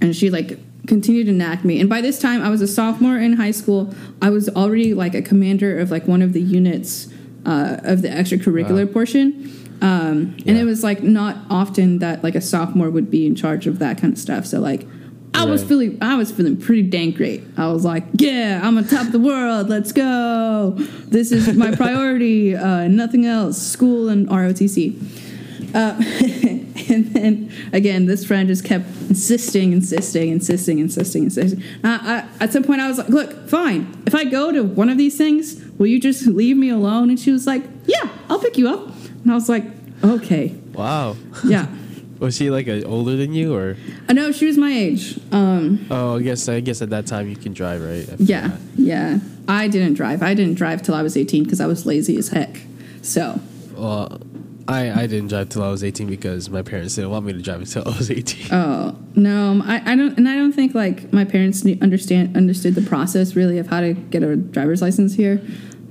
[0.00, 1.80] And she like continued to nag me.
[1.80, 3.94] And by this time, I was a sophomore in high school.
[4.22, 7.08] I was already like a commander of like one of the units
[7.46, 8.92] uh, of the extracurricular Wow.
[8.92, 9.50] portion.
[9.82, 13.66] Um, And it was like not often that like a sophomore would be in charge
[13.66, 14.46] of that kind of stuff.
[14.46, 14.86] So like.
[15.32, 17.42] I was feeling I was feeling pretty dang great.
[17.56, 19.68] I was like, yeah, I'm on top of the world.
[19.68, 20.74] Let's go.
[21.06, 22.56] This is my priority.
[22.56, 23.56] Uh, nothing else.
[23.56, 24.96] School and ROTC.
[25.72, 25.94] Uh,
[26.90, 31.62] and then again, this friend just kept insisting, insisting, insisting, insisting, insisting.
[31.84, 34.02] Uh, I, at some point, I was like, "Look, fine.
[34.06, 37.18] If I go to one of these things, will you just leave me alone?" And
[37.18, 38.88] she was like, "Yeah, I'll pick you up."
[39.22, 39.64] And I was like,
[40.04, 41.16] "Okay, Wow.
[41.44, 41.66] yeah."
[42.20, 43.78] Was she like a, older than you, or?
[44.06, 45.18] I know she was my age.
[45.32, 48.06] Um, Oh, I guess I guess at that time you can drive, right?
[48.20, 49.20] Yeah, yeah.
[49.48, 50.22] I didn't drive.
[50.22, 52.60] I didn't drive till I was 18 because I was lazy as heck.
[53.00, 53.40] So
[53.74, 54.20] Well,
[54.70, 57.42] I I didn't drive till I was eighteen because my parents didn't want me to
[57.42, 58.46] drive until I was eighteen.
[58.52, 62.82] Oh no, I, I don't, and I don't think like my parents understand understood the
[62.82, 65.42] process really of how to get a driver's license here.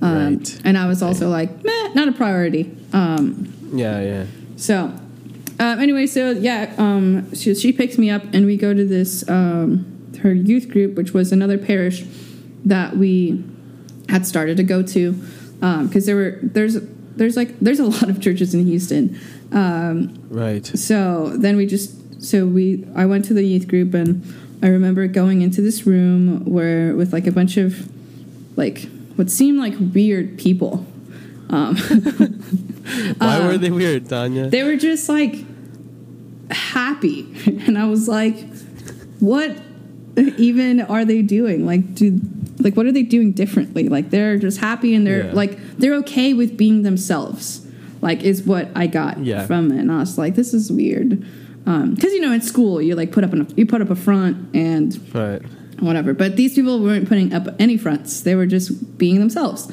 [0.01, 0.61] Um, Right.
[0.63, 2.73] And I was also like, meh, not a priority.
[2.93, 4.25] Um, yeah, yeah.
[4.55, 4.93] so
[5.59, 9.27] um, anyway, so yeah, um, she she picks me up and we go to this
[9.27, 9.85] um,
[10.21, 12.05] her youth group, which was another parish
[12.63, 13.43] that we
[14.07, 15.11] had started to go to
[15.83, 16.77] because there were there's
[17.19, 19.19] there's like there's a lot of churches in Houston.
[19.51, 20.65] Um, Right.
[20.65, 24.23] so then we just so we I went to the youth group and
[24.63, 27.87] I remember going into this room where with like a bunch of
[28.57, 30.85] like what seemed like weird people.
[31.49, 31.75] Um,
[33.17, 34.49] Why were they weird, Tanya?
[34.49, 35.35] they were just like
[36.51, 37.25] happy,
[37.67, 38.35] and I was like,
[39.19, 39.57] what
[40.37, 41.65] even are they doing?
[41.65, 42.19] Like, do
[42.59, 43.89] like what are they doing differently?
[43.89, 45.33] Like they're just happy and they're Yeah.
[45.33, 47.65] like they're okay with being themselves.
[48.01, 49.45] Like is what I got Yeah.
[49.45, 51.25] from it, and I was like, this is weird.
[51.65, 53.95] Um, because you know, in school, you like put up an, you put up a
[53.95, 55.41] front and right.
[55.79, 56.13] whatever.
[56.13, 59.69] But these people weren't putting up any fronts; they were just being themselves.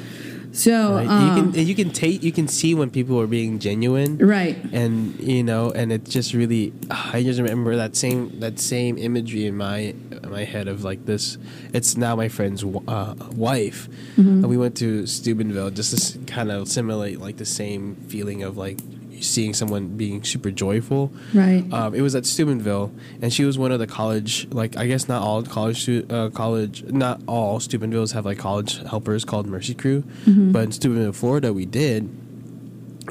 [0.56, 1.06] So, Right.
[1.06, 4.16] um, you can you can take you can see when people are being genuine.
[4.16, 8.96] right, and you know and it just really i just remember that same that same
[8.96, 9.92] imagery in my
[10.24, 11.36] in my head of like this
[11.76, 14.40] it's now my friend's uh, wife Mm-hmm.
[14.42, 18.56] and we went to steubenville just to kind of simulate like the same feeling of
[18.56, 18.80] like
[19.20, 23.72] seeing someone being super joyful right, um, it was at Steubenville, and she was one
[23.72, 24.46] of the college.
[24.50, 28.78] Like I guess not all college, stu- uh, college, not all Steubenvilles have like college
[28.84, 30.04] helpers called Mercy Crew,
[30.52, 32.08] but in Steubenville, Florida, we did.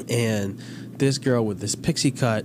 [0.08, 0.58] And
[0.98, 2.44] this girl with this pixie cut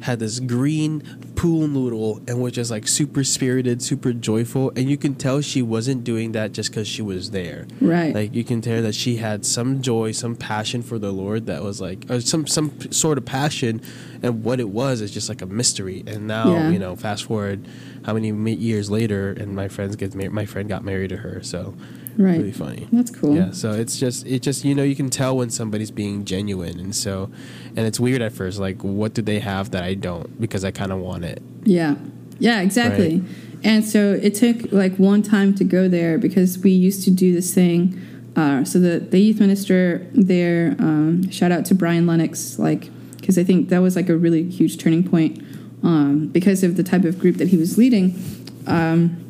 [0.00, 1.02] had this green
[1.36, 5.62] pool noodle and was just like super spirited, super joyful, and you can tell she
[5.62, 7.66] wasn't doing that just because she was there.
[7.80, 8.14] right.
[8.14, 11.62] Like you can tell that she had some joy, some passion for the Lord that
[11.62, 13.80] was like, or some some sort of passion,
[14.22, 16.02] and what it was is just like a mystery.
[16.06, 16.70] And now Yeah.
[16.70, 17.66] you know, fast forward
[18.04, 20.14] how many years later, and my friends get.
[20.14, 21.74] My friend got married to her, so
[22.16, 22.38] right.
[22.38, 22.88] really funny.
[22.92, 23.34] That's cool.
[23.34, 26.78] Yeah, so it's just it just you know you can tell when somebody's being genuine,
[26.78, 27.30] and so
[27.76, 28.58] and it's weird at first.
[28.58, 30.40] Like, what do they have that I don't?
[30.40, 31.42] Because I kind of want it.
[31.64, 31.96] Yeah.
[32.38, 33.22] Yeah, exactly.
[33.64, 37.32] And so it took like one time to go there because we used to do
[37.32, 38.00] this thing.
[38.36, 43.38] Uh, so the, the youth minister there, um, shout out to Brian Lennox, like, because
[43.38, 45.42] I think that was like a really huge turning point
[45.82, 48.14] um, because of the type of group that he was leading.
[48.66, 49.25] Um,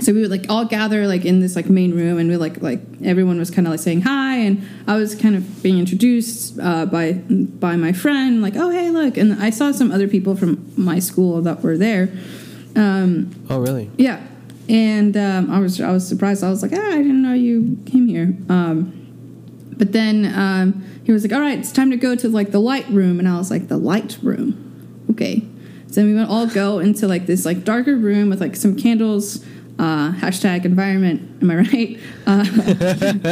[0.00, 2.60] so we would like all gather like in this like main room and we like
[2.62, 6.58] like everyone was kind of like saying hi and i was kind of being introduced
[6.60, 10.34] uh, by by my friend like oh hey look and i saw some other people
[10.36, 12.08] from my school that were there
[12.76, 13.90] um, Oh, really?
[13.98, 14.24] yeah
[14.68, 17.76] and um, i was i was surprised i was like ah, i didn't know you
[17.86, 18.92] came here um,
[19.76, 22.58] but then um, he was like, "All right, it's time to go to like the
[22.60, 25.40] light room," and I was like, "The light room, okay."
[25.86, 28.76] So then we would all go into like this like darker room with like some
[28.76, 29.42] candles.
[29.78, 31.42] Uh, hashtag environment.
[31.42, 32.00] Am I right?
[32.26, 32.44] Uh,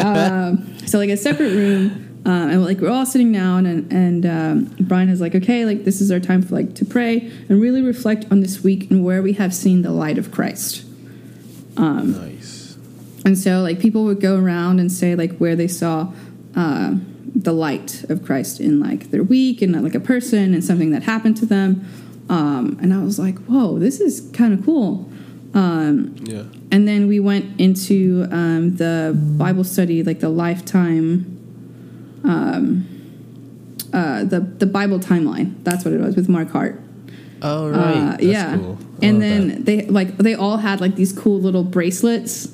[0.05, 4.24] um, so like a separate room, uh, and like we're all sitting down, and and
[4.24, 7.61] um, Brian is like, okay, like this is our time for like to pray and
[7.61, 10.87] really reflect on this week and where we have seen the light of Christ.
[12.12, 12.48] nice.
[13.24, 16.12] And so, like, people would go around and say, like, where they saw
[16.57, 16.94] uh,
[17.35, 21.03] the light of Christ in, like, their week and, like, a person and something that
[21.03, 21.87] happened to them.
[22.31, 25.11] Um, and I was like, whoa, this is kind of cool.
[25.54, 26.42] Um, Yeah.
[26.70, 31.24] and then we went into um, the Bible study, like the lifetime,
[32.24, 32.87] um,
[33.92, 35.54] uh, the the Bible timeline.
[35.64, 36.80] That's what it was with Mark Hart.
[37.40, 38.11] Oh Uh, right.
[38.12, 38.78] That's yeah, Cool.
[39.00, 39.64] And then that.
[39.64, 42.48] they like they all had like these cool little bracelets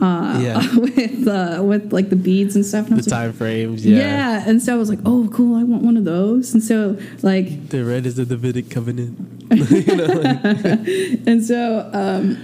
[0.00, 0.74] uh, Yeah.
[0.76, 2.86] with uh, with like the beads and stuff.
[2.86, 3.84] And the was like, time frames.
[3.86, 3.96] yeah.
[3.98, 4.44] Yeah.
[4.48, 6.54] and so I was like, oh, cool, I want one of those.
[6.54, 9.18] And so like, The red is the Davidic covenant.
[9.70, 10.20] You know?
[11.26, 12.42] and so um,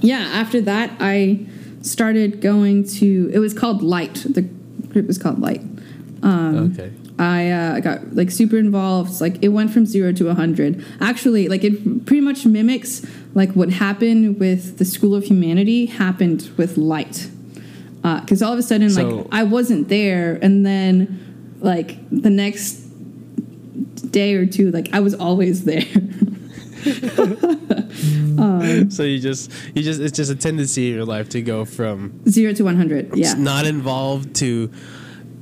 [0.00, 1.46] yeah, after that I
[1.82, 3.30] started going to.
[3.32, 4.26] It was called Light.
[4.28, 5.62] The group was called Light.
[6.22, 6.92] Um, okay.
[7.18, 9.20] I uh, got like super involved.
[9.20, 10.84] Like it went from zero to a hundred.
[11.00, 13.04] Actually, like it pretty much mimics
[13.34, 17.28] like what happened with the School of Humanity happened with Light.
[18.02, 22.74] Because all of a sudden, So- like I wasn't there, and then like the next
[24.10, 25.84] day or two, like I was always there.
[28.90, 32.22] So you just you just it's just a tendency in your life to go from
[32.28, 33.16] zero to one hundred.
[33.16, 33.34] Yeah.
[33.34, 34.70] not involved to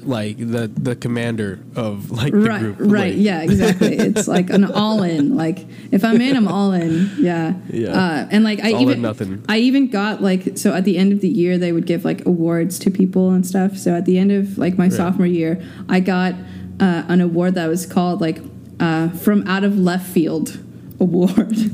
[0.07, 2.77] like the the commander of like the right group.
[2.81, 6.73] right Like, yeah exactly it's like an all in like if i'm in i'm all
[6.73, 7.89] in yeah Yeah.
[7.91, 9.45] uh, and like i It's all even nothing.
[9.49, 12.25] i even got like so at the end of the year they would give like
[12.27, 14.93] awards to people and stuff so at the end of like my Right.
[14.93, 16.35] sophomore year i got
[16.81, 18.39] uh, an award that was called like
[18.81, 20.59] uh, from out of left field
[21.01, 21.57] award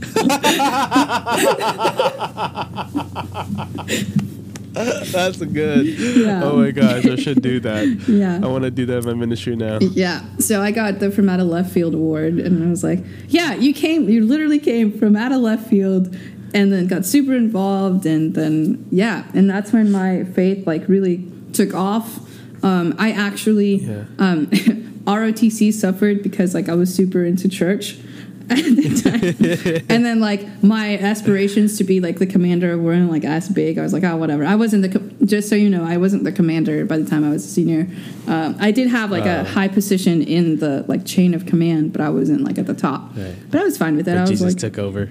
[5.13, 5.87] That's good.
[5.87, 6.43] Yeah.
[6.45, 7.87] Oh my gosh, I should do that.
[8.09, 8.41] Yeah.
[8.43, 9.79] I want to do that in my ministry now.
[9.81, 10.23] Yeah.
[10.39, 13.55] So I got the from out of left field award, and I was like, "Yeah,
[13.55, 14.09] you came.
[14.09, 16.17] You literally came from out of left field."
[16.55, 21.27] And then got super involved, and then yeah, and that's when my faith like really
[21.55, 22.21] took off.
[22.63, 24.05] Um, I actually Yeah.
[24.19, 24.47] um,
[25.07, 28.12] ROTC suffered because like I was super into church at the time,
[29.89, 33.79] and then like my aspirations to be like the commander weren't like as big.
[33.79, 34.45] I was like, oh whatever.
[34.45, 37.31] I wasn't the just so you know, I wasn't the commander by the time I
[37.31, 37.89] was a senior.
[38.27, 39.45] Um, I did have like a Oh.
[39.45, 43.11] high position in the like chain of command, but I wasn't like at the top.
[43.17, 43.35] Right.
[43.51, 44.13] But I was fine with it.
[44.13, 45.11] But I was Jesus like, took over.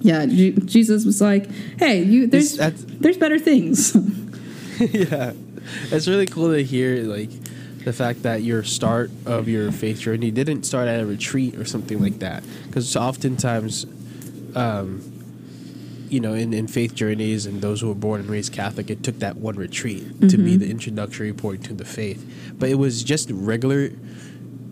[0.00, 3.96] yeah, Je- Jesus was like, hey, you there's there's better things.
[4.78, 5.32] yeah,
[5.90, 7.30] it's really cool to hear like
[7.84, 11.64] the fact that your start of your faith journey didn't start at a retreat or
[11.64, 12.44] something like that.
[12.66, 13.86] Because oftentimes,
[14.54, 15.08] um,
[16.08, 19.02] you know, in, in faith journeys and those who were born and raised Catholic, it
[19.02, 20.58] took that one retreat to be mm-hmm.
[20.58, 22.54] the introductory point to the faith.
[22.58, 23.90] But it was just regular,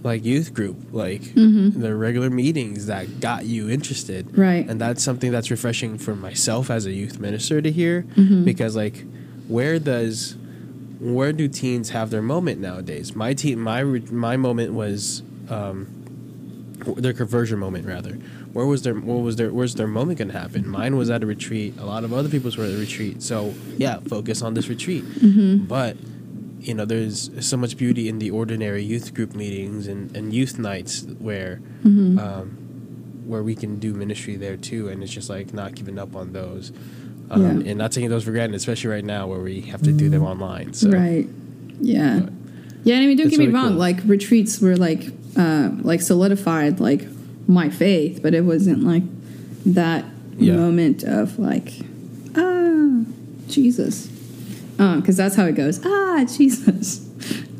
[0.02, 1.80] like youth group, like mm-hmm.
[1.80, 4.36] the regular meetings that got you interested.
[4.36, 4.68] Right.
[4.68, 8.44] And that's something that's refreshing for myself as a youth minister to hear mm-hmm.
[8.44, 9.04] because, like,
[9.48, 10.36] where does
[11.00, 13.16] where do teens have their moment nowadays?
[13.16, 15.86] My teen, my my moment was um,
[16.96, 18.12] their conversion moment rather.
[18.52, 20.68] Where was their what was their where's their moment gonna happen?
[20.68, 21.74] Mine was at a retreat.
[21.78, 23.22] A lot of other people's were at a retreat.
[23.22, 25.04] So yeah, focus on this retreat.
[25.68, 25.96] But
[26.60, 30.58] you know, there's so much beauty in the ordinary youth group meetings and, and youth
[30.58, 31.60] nights where
[32.18, 32.56] um,
[33.26, 36.32] where we can do ministry there too, and it's just like not giving up on
[36.32, 36.72] those.
[37.30, 37.70] Um, Yeah.
[37.70, 40.22] And not taking those for granted, especially right now where we have to do them
[40.24, 40.72] online.
[40.72, 41.28] So Right.
[41.80, 42.20] Yeah.
[42.20, 42.32] But
[42.84, 43.68] Yeah, and I mean, don't get me really wrong.
[43.70, 43.78] cool.
[43.78, 47.06] Like retreats were like, uh, like solidified like
[47.46, 49.02] my faith, but it wasn't like
[49.66, 50.04] that
[50.38, 50.56] Yeah.
[50.56, 51.72] moment of like,
[52.36, 53.02] ah,
[53.48, 54.08] Jesus,
[54.76, 55.80] because that's how it goes.
[55.84, 57.06] Ah, Jesus.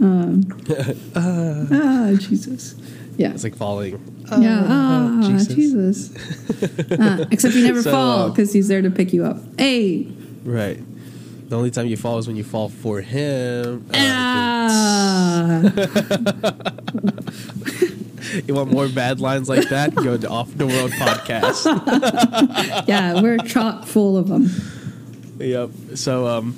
[0.00, 0.46] Um,
[1.14, 2.74] ah, Jesus.
[3.20, 3.32] Yeah.
[3.34, 4.00] it's like falling.
[4.38, 4.64] yeah.
[4.66, 5.54] Ah, Jesus.
[5.54, 6.10] Jesus.
[6.98, 9.36] Ah, except you never So, fall uh, because he's there to pick you up.
[9.58, 10.08] Hey.
[10.42, 10.80] Right.
[11.50, 13.84] The only time you fall is when you fall for him.
[13.92, 13.96] Uh,
[14.72, 15.62] Ah.
[18.46, 19.94] you want more bad lines like that?
[19.94, 21.66] Go to Off the World podcast.
[22.88, 24.48] yeah, we're chock full of them.
[25.38, 25.70] yep.
[25.94, 26.56] So um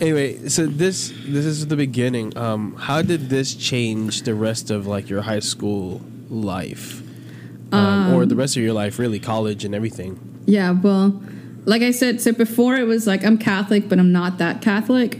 [0.00, 2.36] anyway, so this this is the beginning.
[2.36, 7.02] Um how did this change the rest of like your high school life?
[7.72, 10.20] Um, or the rest of your life, really, college and everything.
[10.46, 11.20] Yeah, well,
[11.64, 15.18] like I said, so before it was like I'm Catholic, but I'm not that Catholic.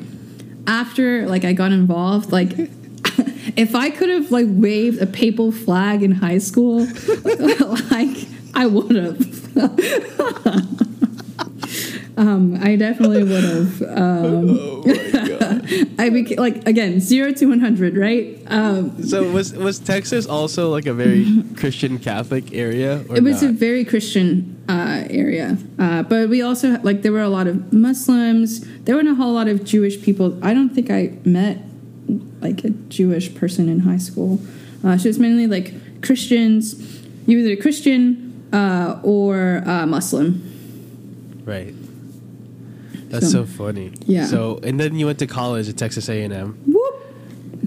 [0.66, 2.52] after like I got involved, like
[3.56, 6.86] if I could have like waved a papal flag in high school,
[7.90, 8.16] like
[8.54, 9.18] I would have.
[12.16, 13.82] um, I definitely would have.
[13.82, 15.66] Um, Oh my god.
[15.98, 18.38] I became like again zero to one hundred, right?
[18.46, 21.26] Um, so was was Texas also like a very
[21.56, 23.04] Christian Catholic area?
[23.08, 27.22] Or it was a very Christian uh, area, uh, but we also like there were
[27.22, 28.60] a lot of Muslims.
[28.84, 30.38] There weren't a whole lot of Jewish people.
[30.42, 31.58] I don't think I met
[32.40, 34.38] like a Jewish person in high school.
[34.84, 36.76] Uh, so it was mainly like Christians.
[37.26, 40.40] You either Christian uh, or uh, Muslim.
[41.44, 41.74] right.
[43.20, 43.92] That's so, So- funny.
[44.06, 44.26] Yeah.
[44.26, 46.58] So and then you went to college at Texas A and M.
[46.66, 46.94] Whoop,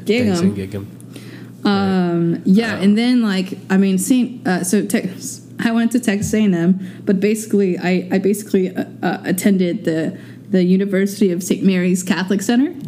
[0.05, 0.85] Thanks and Gig'em.
[0.85, 1.65] Gig'em.
[1.65, 2.81] Um, yeah, Wow.
[2.81, 4.47] and then like I mean, Saint.
[4.47, 9.17] Uh, so Tex, I went to Texas A&M, but basically, I I basically uh, uh,
[9.25, 10.17] attended the
[10.49, 11.63] the University of St.
[11.63, 12.71] Mary's Catholic Center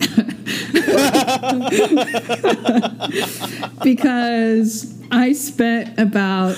[3.84, 6.56] because I spent about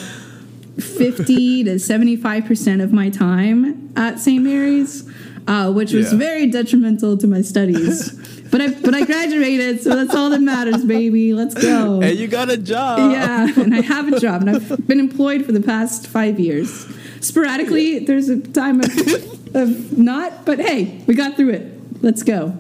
[0.80, 4.44] fifty to seventy five percent of my time at St.
[4.44, 5.10] Mary's,
[5.48, 6.20] uh, which was Yeah.
[6.20, 8.20] very detrimental to my studies.
[8.54, 11.34] But I but I graduated, so that's all that matters, baby.
[11.34, 12.02] Let's go.
[12.04, 13.12] And you got a job.
[13.12, 16.86] Yeah, and I have a job, and I've been employed for the past five years.
[17.20, 22.04] Sporadically, there's a time of, of not, but hey, we got through it.
[22.04, 22.54] Let's go.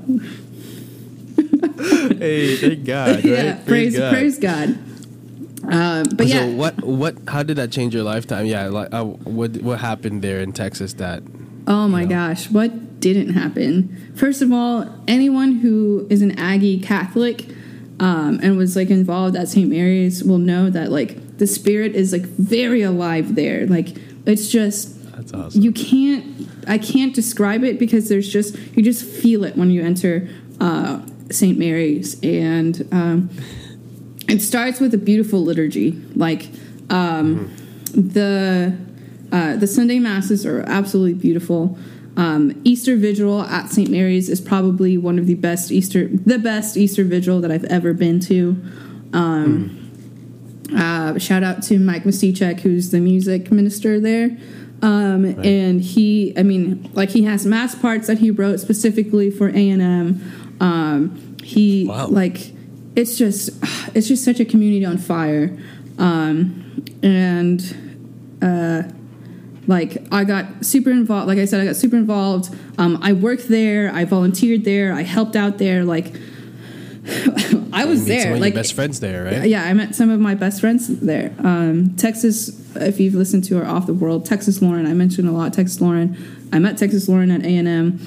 [2.17, 3.23] Hey, thank God.
[3.23, 3.65] yeah, right?
[3.67, 4.69] praise praise God.
[5.65, 8.45] Um, but so yeah, what what how did that change your lifetime?
[8.47, 11.21] Yeah, like uh, what what happened there in Texas that
[11.67, 12.15] oh my you know.
[12.15, 14.13] gosh, what didn't happen?
[14.15, 17.47] First of all, anyone who is an Aggie Catholic
[17.99, 19.69] um, and was like involved at St.
[19.69, 23.65] Mary's will know that like the spirit is like very alive there.
[23.67, 23.95] Like
[24.25, 25.61] it's just that's awesome.
[25.61, 29.83] you can't i can't describe it because there's just you just feel it when you
[29.83, 30.27] enter
[30.59, 30.99] uh,
[31.29, 33.29] st mary's and um,
[34.27, 36.49] it starts with a beautiful liturgy like
[36.89, 37.53] um,
[37.93, 38.75] the
[39.33, 41.77] uh, the sunday masses are absolutely beautiful
[42.15, 46.77] um, easter vigil at st mary's is probably one of the best easter the best
[46.77, 48.55] easter vigil that i've ever been to
[49.13, 49.79] um,
[50.75, 54.35] uh, shout out to Mike Masichek, who's the music minister there.
[54.81, 59.49] Um, And he, I mean, like he has mass parts that he wrote specifically for
[59.49, 60.57] A and M.
[60.59, 62.07] Um, he Wow.
[62.07, 62.53] like
[62.95, 63.49] it's just
[63.93, 65.55] it's just such a community on fire.
[65.99, 67.61] Um, and
[68.41, 68.83] uh,
[69.67, 71.27] like I got super involved.
[71.27, 72.53] Like I said, I got super involved.
[72.77, 73.91] Um, I worked there.
[73.93, 74.93] I volunteered there.
[74.93, 75.83] I helped out there.
[75.85, 76.13] Like
[77.73, 78.23] I was You there.
[78.23, 79.49] some of like your best friends there, right?
[79.49, 81.33] yeah, I met some of my best friends there.
[81.39, 85.31] Um, Texas, if you've listened to our Off the World, Texas Lauren, I mentioned a
[85.31, 86.17] lot Texas Lauren.
[86.53, 87.99] I met Texas Lauren at A and M.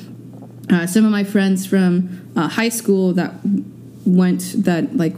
[0.71, 3.35] Uh, some of my friends from uh, high school that
[4.05, 5.15] went that like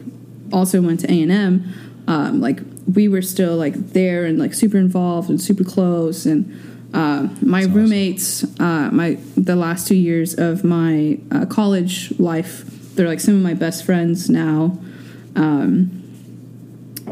[0.53, 1.75] also went to A and M.
[2.07, 2.61] Um, like
[2.93, 6.27] we were still like there and like super involved and super close.
[6.27, 7.75] And uh, my awesome.
[7.75, 13.35] roommates, uh, my the last two years of my uh, college life, they're like some
[13.37, 14.79] of my best friends now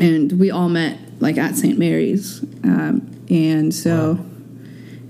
[0.00, 1.78] and we all met like at St.
[1.78, 4.24] Mary's, um, and so Wow.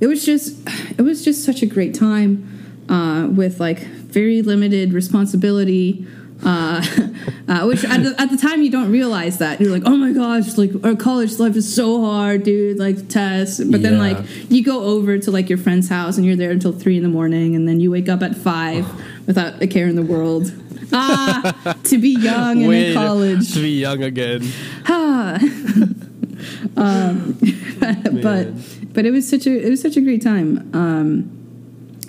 [0.00, 0.56] it was just
[0.98, 6.06] it was just such a great time uh, with like very limited responsibility.
[6.44, 6.84] Uh,
[7.48, 10.12] uh, which at the, at the time you don't realize that you're like, oh my
[10.12, 12.78] gosh, like our college life is so hard, dude.
[12.78, 13.98] Like tests, but then Yeah.
[14.00, 14.18] like
[14.50, 17.08] you go over to like your friend's house and you're there until three in the
[17.08, 18.86] morning, and then you wake up at five
[19.26, 20.52] without a care in the world.
[20.92, 23.52] Ah, to be young and in college.
[23.54, 24.42] to be young again.
[24.86, 25.38] Ah.
[26.76, 27.38] um,
[28.22, 28.48] but
[28.92, 30.70] but it was such a it was such a great time.
[30.74, 31.30] Um,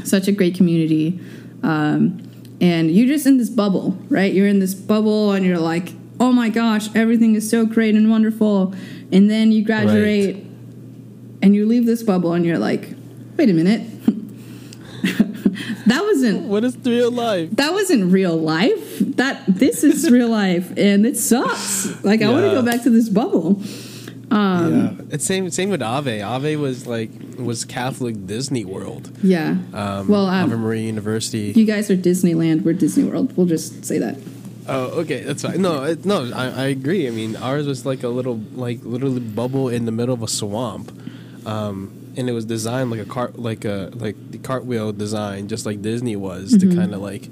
[0.03, 1.19] such a great community,
[1.63, 2.21] um,
[2.59, 4.33] and you're just in this bubble, right?
[4.33, 8.09] You're in this bubble, and you're like, oh my gosh, everything is so great and
[8.09, 8.73] wonderful.
[9.11, 10.43] And then you graduate,
[11.41, 12.89] and you leave this bubble, and you're like,
[13.37, 13.81] wait a minute,
[15.87, 17.49] that wasn't What is real life?
[17.55, 18.99] that wasn't real life.
[19.17, 22.03] That this is real life, and it sucks.
[22.03, 23.61] Like I want to go back to this bubble.
[24.29, 26.21] Um, yeah, it's same same with Ave.
[26.21, 29.11] Ave was like was Catholic Disney World.
[29.23, 29.57] yeah.
[29.73, 31.53] Um, Well, um, Ave Maria University.
[31.55, 32.63] You guys are Disneyland.
[32.63, 33.35] We're Disney World.
[33.37, 34.17] We'll just say that.
[34.69, 35.61] Oh, okay, that's fine.
[35.61, 37.07] No, it, no, I, I agree.
[37.07, 40.27] I mean, ours was like a little, like literally bubble in the middle of a
[40.27, 40.91] swamp,
[41.45, 45.65] um, and it was designed like a cart, like a like the cartwheel design, just
[45.65, 47.29] like Disney was, to kind of like,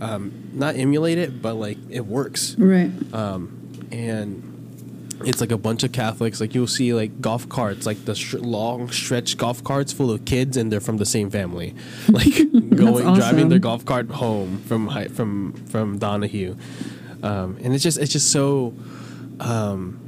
[0.00, 2.56] um, not emulate it, but like it works.
[2.58, 2.90] Right.
[3.14, 4.55] Um, and
[5.24, 6.40] it's like a bunch of Catholics.
[6.40, 10.24] Like you'll see like golf carts, like the sh- long stretch golf carts full of
[10.24, 11.74] kids, and they're from the same family,
[12.08, 13.14] like going awesome.
[13.14, 16.56] driving their golf cart home from from from Donahue,
[17.22, 18.74] um, and it's just it's just so,
[19.40, 19.98] um,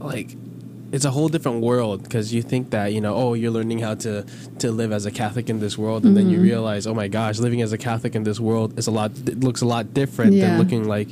[0.00, 0.36] like
[0.92, 3.94] it's a whole different world because you think that you know oh you're learning how
[3.94, 4.24] to
[4.58, 6.34] to live as a Catholic in this world, and then Mm-hmm.
[6.34, 9.10] you realize oh my gosh living as a Catholic in this world is a lot
[9.26, 10.42] it looks a lot different Yeah.
[10.48, 11.08] than looking like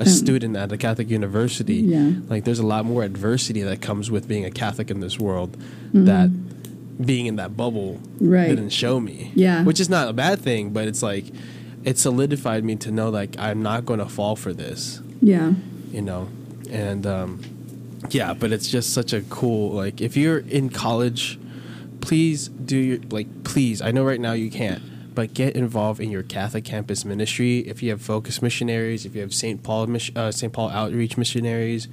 [0.00, 1.74] a student at a Catholic university.
[1.76, 2.12] Yeah.
[2.28, 5.56] Like there's a lot more adversity that comes with being a Catholic in this world
[5.92, 6.04] Mm-hmm.
[6.06, 6.28] that
[7.06, 8.48] being in that bubble Right.
[8.48, 9.32] didn't show me.
[9.34, 9.62] Yeah.
[9.64, 11.26] Which is not a bad thing, but it's like
[11.84, 15.52] it solidified me to know like I'm not going to fall for this, Yeah.
[15.92, 16.28] you know.
[16.70, 17.40] And um
[18.08, 21.38] yeah, but it's just such a cool like if you're in college,
[22.00, 23.82] please do your like please.
[23.82, 27.58] I know right now you can't, but get involved in your Catholic campus ministry.
[27.58, 29.62] If you have focus missionaries, if you have St.
[29.62, 30.52] Paul uh, St.
[30.52, 31.88] Paul outreach missionaries,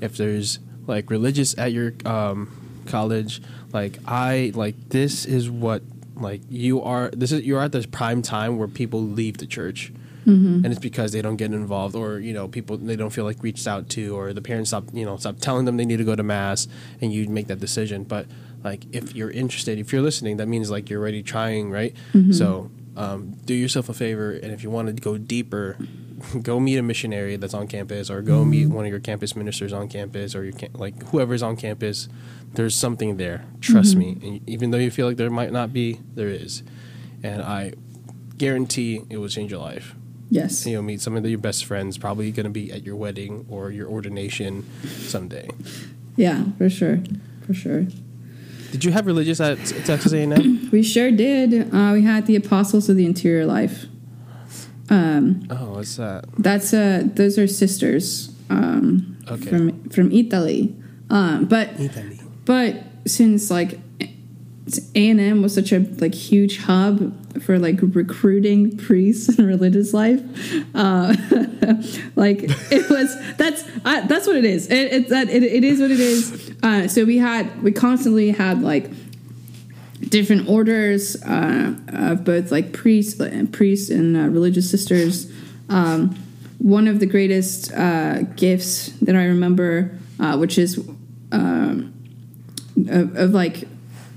[0.00, 3.40] if there's like religious at your um, college,
[3.72, 5.82] like I like this is what
[6.16, 7.10] like you are.
[7.10, 9.92] This is you're at this prime time where people leave the church.
[10.26, 10.64] Mm-hmm.
[10.64, 13.42] And it's because they don't get involved, or you know, people they don't feel like
[13.42, 16.04] reached out to, or the parents stop, you know, stop telling them they need to
[16.04, 16.68] go to mass,
[17.00, 18.04] and you make that decision.
[18.04, 18.26] But
[18.62, 21.94] like, if you're interested, if you're listening, that means like you're already trying, right?
[22.12, 22.32] Mm-hmm.
[22.32, 25.76] So um, do yourself a favor, and if you want to go deeper,
[26.42, 28.74] go meet a missionary that's on campus, or go meet mm-hmm.
[28.74, 32.08] one of your campus ministers on campus, or your cam- like whoever's on campus.
[32.54, 33.46] There's something there.
[33.62, 34.18] Trust me.
[34.22, 36.62] And even though you feel like there might not be, there is,
[37.22, 37.72] and I
[38.36, 39.94] guarantee it will change your life
[40.32, 40.64] Yes.
[40.66, 43.44] you know meet some of your best friends probably going to be at your wedding
[43.50, 44.64] or your ordination
[45.12, 45.48] someday
[46.16, 46.98] Yeah, for sure.
[47.46, 47.86] For sure.
[48.72, 51.68] did you have religious at texas a&m We sure did.
[51.74, 53.86] Uh, we had the Apostles of the Interior Life.
[54.88, 59.48] Um, oh what's that that's uh, those are sisters um, Okay.
[59.50, 60.74] from from Italy.
[61.10, 63.78] Um, but italy but since like
[64.94, 69.92] A and M was such a like huge hub for like recruiting priests and religious
[69.92, 70.20] life,
[70.74, 71.14] uh,
[72.16, 74.70] like it was that's uh, that's what it is.
[74.70, 76.54] It, that it, it is what it is.
[76.62, 78.90] Uh, so we had we constantly had like
[80.08, 85.30] different orders uh, of both like priests and priests and uh, religious sisters.
[85.68, 86.16] Um,
[86.58, 90.78] one of the greatest uh, gifts that I remember, uh, which is
[91.32, 91.92] um,
[92.88, 93.64] of, of like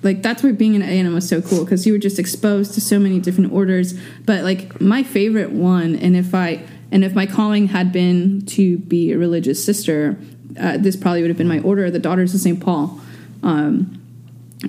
[0.05, 2.81] like that's why being an A&M was so cool because you were just exposed to
[2.81, 3.99] so many different orders.
[4.23, 8.77] But like my favorite one, and if I and if my calling had been to
[8.77, 10.17] be a religious sister,
[10.59, 12.61] uh, this probably would have been my order, the Daughters of St.
[12.61, 13.01] Paul.
[13.41, 13.99] Um,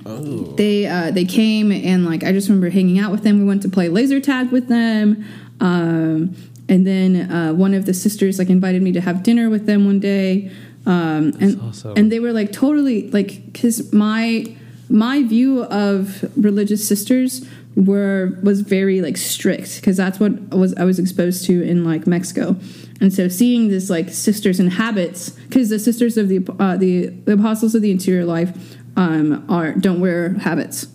[0.05, 3.37] oh they uh, they came and like I just remember hanging out with them.
[3.37, 5.23] We went to play laser tag with them,
[5.59, 6.35] um,
[6.67, 9.85] and then uh, one of the sisters like invited me to have dinner with them
[9.85, 10.51] one day,
[10.87, 11.93] um, and awesome.
[11.95, 14.56] and they were like totally like because my
[14.89, 20.83] my view of religious sisters were was very like strict because that's what was I
[20.83, 22.55] was exposed to in like Mexico.
[22.99, 27.07] And so seeing this like sisters in habits, because the sisters of the uh, the
[27.25, 30.87] the apostles of the interior life um, are don't wear habits,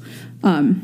[0.43, 0.83] um,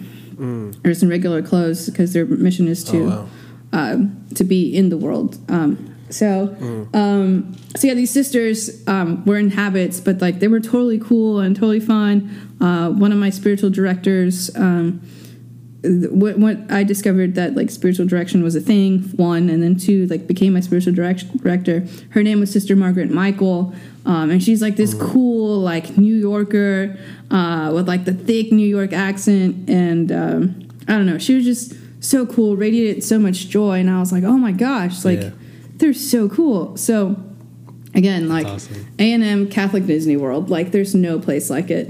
[0.85, 3.29] or just in regular clothes because their mission is to Oh, wow.
[3.73, 5.39] um, to be in the world.
[5.51, 6.57] Um, so,
[6.95, 11.41] um, so yeah, these sisters um, were in habits, but like they were totally cool
[11.41, 12.57] and totally fun.
[12.61, 15.01] Uh, one of my spiritual directors, um,
[15.83, 19.01] th- what, what I discovered that like spiritual direction was a thing.
[19.17, 21.87] One, and then two, like became my spiritual direct- director.
[22.11, 23.75] Her name was Sister Margaret Michael,
[24.07, 26.97] um, and she's like this cool like New Yorker
[27.31, 31.45] uh, with like the thick New York accent, and um, I don't know, she was
[31.45, 35.21] just so cool, radiated so much joy, and I was like, oh my gosh, like
[35.21, 35.31] Yeah.
[35.79, 36.77] They're so cool.
[36.77, 37.17] So
[37.95, 38.87] again, like awesome.
[38.99, 41.89] A and M Catholic Disney World, like there's no place like it.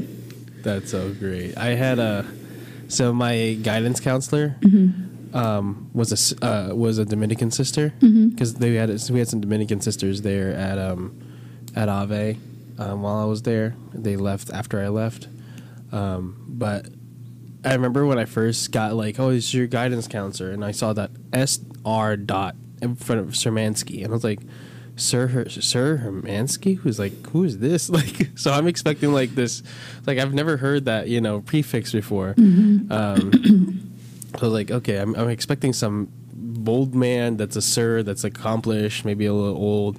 [0.62, 2.26] that's so great i had a
[2.88, 4.56] so my guidance counselor
[5.32, 9.80] um, was a uh, was a dominican sister because they had we had some dominican
[9.80, 11.16] sisters there at um,
[11.76, 12.38] at ave
[12.78, 15.28] um, while i was there they left after i left
[15.92, 16.86] um, but
[17.64, 20.70] I remember when I first got like, oh, this is your guidance counselor, and I
[20.70, 24.40] saw that S R dot in front of Shermansky, and I was like,
[24.96, 27.88] Sir Her- Sir Hermansky, who's like, who is this?
[27.98, 29.62] Like, so I'm expecting like this,
[30.06, 32.34] like I've never heard that you know prefix before.
[32.90, 33.92] Um,
[34.38, 39.26] so like, okay, I'm, I'm expecting some bold man that's a sir that's accomplished, maybe
[39.26, 39.98] a little old.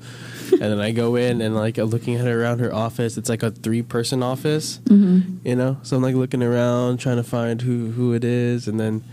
[0.52, 3.18] and then I go in and like looking at her around her office.
[3.18, 5.78] It's like a three person office, you know.
[5.84, 9.04] So I'm like looking around trying to find who who it is, and then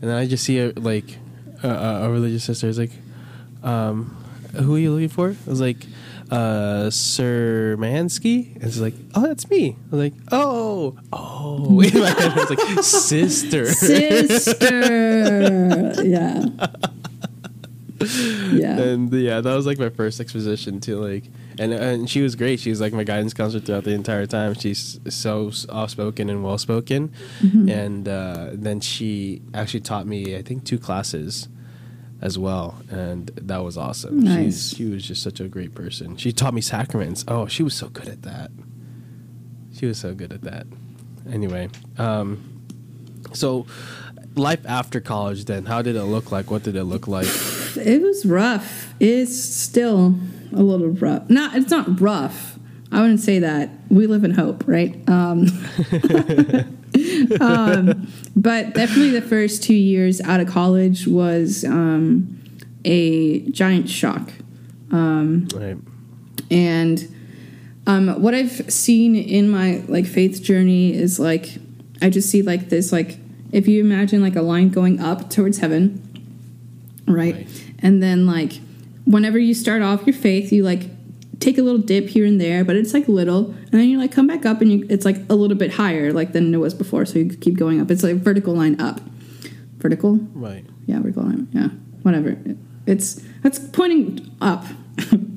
[0.00, 1.18] and then I just see a like
[1.62, 2.68] a, a religious sister.
[2.68, 2.92] It's like,
[3.66, 4.16] um,
[4.54, 5.30] who are you looking for?
[5.30, 5.86] I was like,
[6.30, 8.54] uh, Sir Mansky.
[8.54, 9.76] And it's like, oh, that's me.
[9.92, 11.80] I was like, oh, oh.
[11.82, 13.66] In my head, I was like, sister.
[13.72, 14.68] Sister.
[16.04, 16.44] yeah.
[18.52, 18.78] Yeah.
[18.78, 21.24] and yeah, that was like my first exposition to like,
[21.58, 22.60] and and she was great.
[22.60, 24.52] She was like my guidance counselor throughout the entire time.
[24.54, 27.10] She's so off spoken and well spoken,
[27.40, 27.68] Mm-hmm.
[27.70, 31.48] and uh, then she actually taught me I think two classes
[32.20, 34.20] as well, and that was awesome.
[34.20, 34.70] Nice.
[34.70, 36.16] She's, she was just such a great person.
[36.16, 37.24] She taught me sacraments.
[37.28, 38.50] Oh, she was so good at that.
[39.74, 40.66] She was so good at that.
[41.30, 42.62] Anyway, um,
[43.32, 43.66] so
[44.36, 45.44] life after college.
[45.44, 46.50] Then, how did it look like?
[46.50, 47.26] What did it look like?
[47.76, 48.94] It was rough.
[49.00, 50.14] It's still
[50.52, 51.28] a little rough.
[51.28, 52.58] Not it's not rough.
[52.92, 53.70] I wouldn't say that.
[53.90, 54.96] We live in hope, right?
[55.08, 55.46] Um,
[57.40, 62.40] um, but definitely the first two years out of college was um,
[62.84, 64.30] a giant shock.
[65.54, 65.76] Right.
[66.50, 67.14] And
[67.86, 71.58] um, what I've seen in my like faith journey is like
[72.02, 73.18] I just see like this like
[73.52, 76.02] if you imagine like a line going up towards heaven,
[77.06, 77.34] right?
[77.34, 77.64] Right.
[77.80, 78.60] And then like
[79.04, 80.82] whenever you start off your faith, you like
[81.40, 84.12] take a little dip here and there, but it's like little, and then you like
[84.12, 86.74] come back up and you it's like a little bit higher like than it was
[86.74, 87.90] before, so you keep going up.
[87.90, 89.00] It's like vertical line up,
[89.78, 90.16] vertical.
[90.34, 90.64] Right.
[90.86, 91.48] Yeah, vertical line.
[91.52, 91.68] Yeah,
[92.02, 92.36] whatever.
[92.86, 94.64] It's that's pointing up.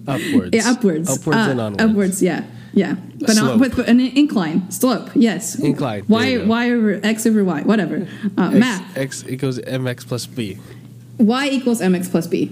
[0.08, 0.50] Upwards.
[0.54, 1.10] Yeah, upwards.
[1.10, 1.84] Upwards Uh, and onwards.
[1.84, 2.46] Upwards, yeah.
[2.74, 2.96] Yeah.
[3.20, 4.72] But not with an incline.
[4.72, 5.60] Slope, yes.
[5.60, 6.38] Incline, Y.
[6.46, 8.08] Y over X over Y, whatever.
[8.38, 8.98] Uh, X, math.
[8.98, 10.58] X equals mx plus b.
[11.18, 12.52] Y equals MX plus B.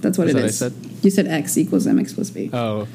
[0.00, 0.72] That's what Is it that what I said?
[1.02, 2.50] You said X equals MX plus B.
[2.52, 2.86] Oh,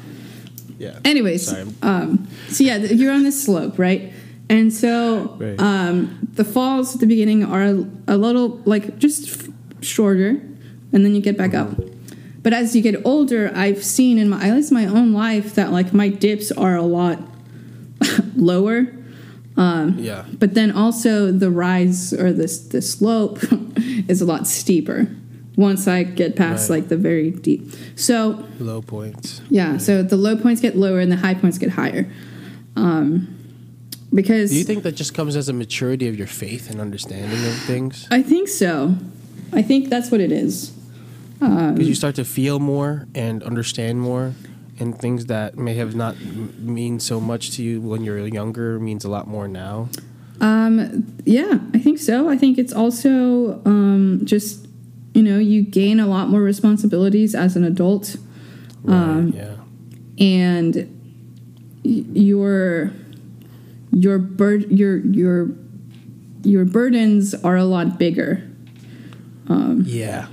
[0.78, 0.98] yeah.
[1.04, 4.12] Anyways, um, so yeah, you're on this slope, right?
[4.48, 5.58] And so Right.
[5.60, 7.62] um, the falls at the beginning are
[8.08, 9.48] a, little like just f-
[9.80, 10.40] shorter,
[10.92, 11.70] and then you get back up.
[12.42, 15.70] But as you get older, I've seen in my at least my own life that
[15.70, 17.20] like my dips are a lot
[18.36, 18.88] lower.
[19.56, 20.24] Um, Yeah.
[20.38, 23.38] But then also the rise or this the slope
[24.08, 25.08] is a lot steeper
[25.56, 26.76] once I get past Right.
[26.80, 27.70] like the very deep.
[27.96, 29.40] So Low points.
[29.50, 32.06] yeah, so the low points get lower and the high points get higher.
[32.76, 33.28] Um,
[34.14, 37.38] because Do you think that just comes as a maturity of your faith and understanding
[37.46, 38.06] of things?
[38.10, 38.94] I think so.
[39.52, 40.72] I think that's what it is.
[41.40, 44.32] Um, Because you start to feel more and understand more,
[44.78, 48.78] and things that may have not m- mean so much to you when you're younger
[48.80, 49.88] means a lot more now.
[50.40, 52.28] Um, yeah, I think so.
[52.28, 54.66] I think it's also um, just
[55.14, 58.16] you know you gain a lot more responsibilities as an adult,
[58.86, 59.56] Um, yeah.
[60.18, 60.88] and
[61.84, 62.92] your
[63.92, 65.50] your bur- your your
[66.44, 68.42] your burdens are a lot bigger.
[69.84, 70.26] Yeah.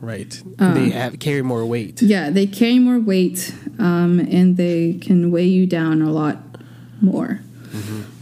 [0.00, 0.42] Right.
[0.58, 2.00] Uh, they have, carry more weight.
[2.02, 6.38] Yeah, they carry more weight, um, and they can weigh you down a lot
[7.00, 7.40] more.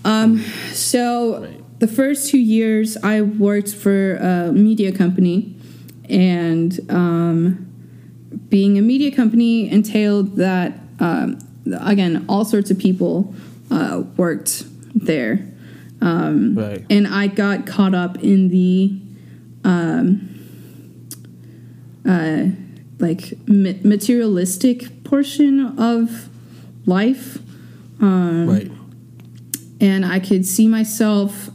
[0.04, 0.40] Um,
[0.72, 1.78] so Right.
[1.80, 5.54] the first two years, I worked for a media company,
[6.10, 7.66] and um,
[8.48, 11.38] being a media company entailed that um,
[11.80, 13.34] again, all sorts of people
[13.70, 15.46] uh, worked there,
[16.00, 16.84] Right.
[16.90, 18.98] and I got caught up in the
[19.64, 20.28] um,
[22.08, 22.46] uh,
[22.98, 26.28] like ma- materialistic portion of
[26.86, 27.38] life
[28.00, 28.70] right.
[29.80, 31.50] and I could see myself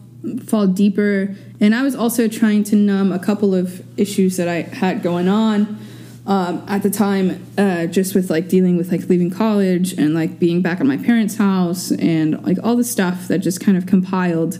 [0.46, 1.36] fall deeper.
[1.60, 5.28] And I was also trying to numb a couple of issues that I had going
[5.28, 5.80] on
[6.26, 10.40] um, at the time, uh, just with like dealing with like leaving college and like
[10.40, 13.86] being back at my parents' house and like all the stuff that just kind of
[13.86, 14.60] compiled.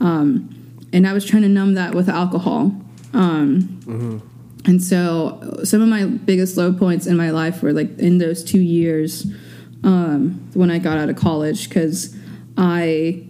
[0.00, 0.48] Um,
[0.92, 2.72] and I was trying to numb that with alcohol.
[3.12, 4.22] Um,
[4.64, 8.44] And so some of my biggest low points in my life were like in those
[8.44, 9.26] two years
[9.82, 12.16] um, when I got out of college because
[12.56, 13.26] I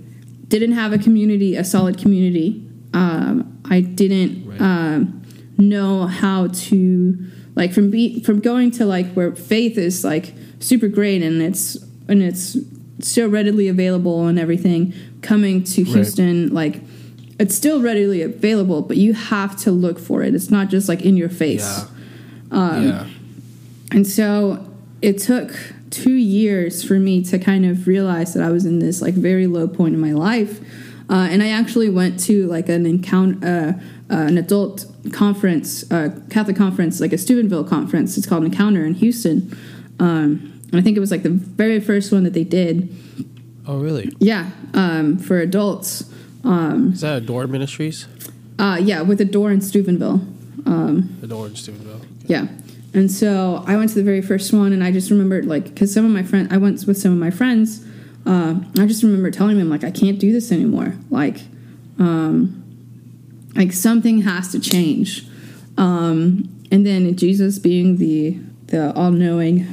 [0.59, 2.63] didn't have a community, a solid community.
[2.93, 4.61] Um, I didn't Right.
[4.61, 5.23] um,
[5.59, 7.17] know how to
[7.55, 11.77] like from be from going to like where faith is like super great and it's
[12.09, 12.57] and it's
[13.01, 14.93] so readily available and everything.
[15.23, 15.93] Coming to Right.
[15.95, 16.83] Houston, like
[17.39, 20.35] it's still readily available, but you have to look for it.
[20.35, 21.87] It's not just like in your face.
[22.53, 22.81] Yeah.
[22.81, 23.07] yeah.
[23.91, 24.69] And so
[25.01, 25.51] it took
[25.93, 29.47] two years for me to kind of realize that I was in this like very
[29.47, 30.61] low point in my life.
[31.11, 33.47] Uh, and I actually went to like an encounter,
[34.11, 38.17] uh, uh, an adult conference, uh, Catholic conference, like a Steubenville conference.
[38.17, 39.57] It's called Encounter in Houston.
[40.01, 42.95] Um, and I think it was like the very first one that they did.
[43.67, 44.11] Oh, really?
[44.19, 46.11] Yeah, um, for adults.
[46.45, 48.09] Um, Is that Adore ministries?
[48.59, 50.21] uh, yeah, with Adore in Steubenville.
[50.65, 52.01] Um, door in Steubenville.
[52.27, 52.47] Yeah.
[52.95, 55.93] And so I went to the very first one, and I just remembered like because
[55.93, 57.85] some of my friends, I went with some of my friends.
[58.25, 60.95] Uh, I just remember telling them like I can't do this anymore.
[61.11, 61.41] Like,
[61.99, 62.63] um,
[63.57, 65.27] like something has to change.
[65.77, 69.67] Um, and then Jesus, being the the all knowing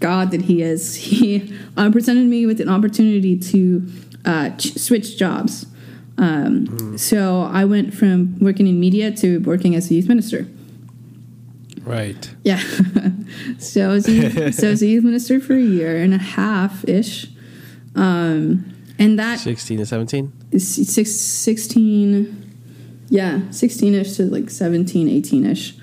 [0.00, 3.86] God that He is, He uh, presented me with an opportunity to
[4.24, 5.66] uh, ch- switch jobs.
[6.18, 10.46] Um, So I went from working in media to working as a youth minister.
[11.86, 12.34] Right.
[12.42, 12.60] Yeah.
[13.58, 16.12] so I was a youth, so I was a youth minister for a year and
[16.12, 17.28] a half ish.
[17.94, 20.32] Um, and that 16 to 17?
[20.50, 22.54] is six, 16,
[23.08, 25.76] yeah, 16 ish to like 17, 18 ish.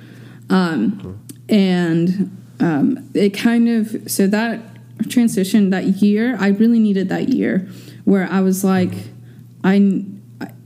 [0.50, 4.60] Um, and um, it kind of, so that
[5.10, 7.70] transition, that year, I really needed that year
[8.04, 8.94] where I was like,
[9.64, 10.04] I,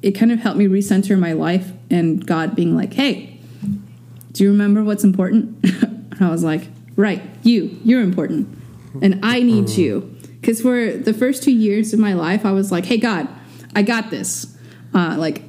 [0.01, 3.26] it kind of helped me recenter my life and God being like, hey,
[4.37, 5.57] do you remember what's important?
[5.63, 8.55] and I was like, right, you, you're important.
[9.01, 10.15] And I need you.
[10.39, 13.27] Because for the first two years of my life, I was like, hey, God,
[13.75, 14.55] I got this.
[14.93, 15.41] Uh, like,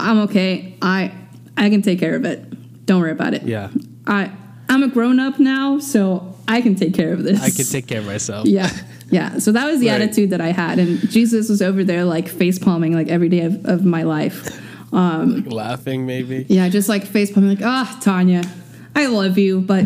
[0.00, 0.76] I'm okay.
[0.82, 1.12] I
[1.56, 2.84] I can take care of it.
[2.86, 3.42] Don't worry about it.
[3.44, 3.70] Yeah.
[4.06, 4.32] I
[4.68, 7.40] I'm a grown up now, so I can take care of this.
[7.40, 8.46] I can take care of myself.
[8.46, 8.70] Yeah.
[9.10, 9.38] Yeah.
[9.38, 10.00] So that was the Right.
[10.02, 10.78] attitude that I had.
[10.80, 14.60] And Jesus was over there like face palming like every day of, of my life.
[14.92, 16.46] Um, Laughing, maybe.
[16.48, 18.42] yeah, just like face like, ah, Tanya,
[18.94, 19.84] I love you, but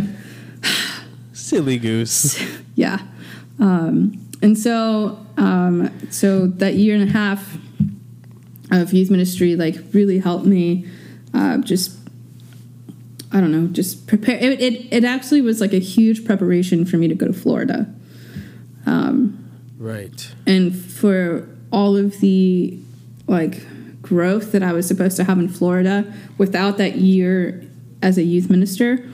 [1.33, 2.43] Silly goose.
[2.75, 3.01] yeah.
[3.61, 7.57] Um, and so, um, so that year and a half
[8.71, 10.87] of youth ministry, like, really helped me
[11.35, 11.99] uh, just,
[13.31, 14.37] I don't know, just prepare.
[14.37, 17.93] It, it, it actually was like a huge preparation for me to go to Florida.
[18.87, 20.31] Um, right.
[20.47, 22.79] and for all of the
[23.27, 23.67] like
[24.05, 27.67] growth that I was supposed to have in Florida without that year
[28.03, 29.09] as a youth minister,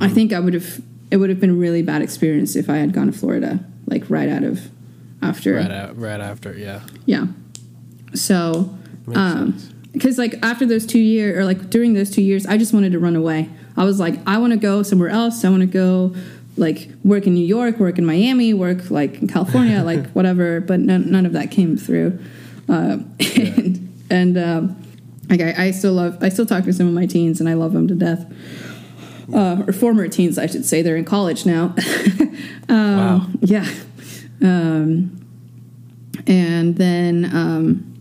[0.00, 2.76] I think I would have it would have been a really bad experience if I
[2.76, 4.70] had gone to Florida like right out of
[5.20, 5.54] after.
[5.54, 6.80] Right, out, right after, yeah.
[7.04, 7.26] yeah.
[8.14, 8.76] So
[9.14, 9.58] um
[9.92, 12.92] because like after those two years or like during those two years i just wanted
[12.92, 13.50] to run away.
[13.76, 15.44] I was like i want to go somewhere else.
[15.44, 16.14] I want to go
[16.56, 20.78] like work in new york work in miami work like in california like whatever but
[20.78, 22.16] none, none of that came through
[22.68, 22.98] uh,
[23.36, 24.82] and, and um,
[25.28, 27.54] like I, I still love i still talk to some of my teens and i
[27.54, 28.30] love them to death.
[29.32, 30.82] Uh, or former teens i should say.
[30.82, 31.74] They're in college now.
[32.68, 33.26] Um, Wow.
[33.42, 33.66] yeah.
[34.42, 35.26] Um,
[36.26, 37.94] and then um,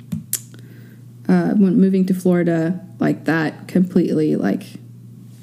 [1.27, 4.63] uh, when moving to Florida, like that completely like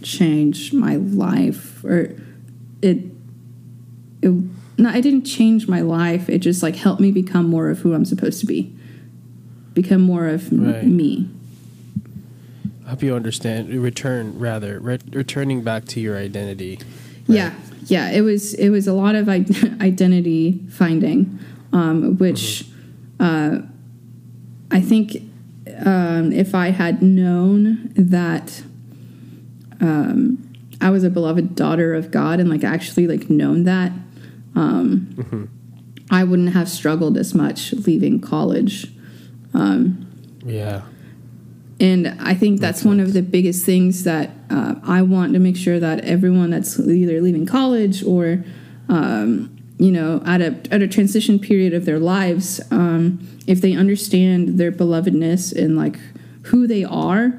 [0.02, 2.16] changed my life, or
[2.82, 3.04] it,
[4.22, 4.32] it
[4.78, 6.28] no, I didn't change my life.
[6.30, 8.74] It just like helped me become more of who I'm supposed to be,
[9.74, 10.84] become more of Right.
[10.86, 11.28] me.
[12.86, 13.68] I hope you understand.
[13.70, 14.80] Return, rather.
[14.80, 16.80] Re- returning back to your identity.
[17.28, 17.52] Yeah,
[17.86, 18.10] yeah.
[18.10, 19.44] It was it was a lot of I-
[19.80, 21.38] identity finding,
[21.72, 22.66] um, which
[23.20, 23.58] uh,
[24.72, 25.18] I think
[25.84, 28.62] um, if I had known that
[29.80, 30.38] um,
[30.80, 33.92] I was a beloved daughter of God and like actually like known that,
[34.56, 35.48] um,
[36.10, 38.90] I wouldn't have struggled as much leaving college.
[40.44, 40.82] Yeah.
[41.78, 45.56] And I think that's one of the biggest things that uh, I want to make
[45.56, 48.44] sure that everyone that's either leaving college or,
[48.88, 53.74] um, you know, at a at a transition period of their lives, um, if they
[53.74, 55.98] understand their belovedness and like
[56.44, 57.32] who they are,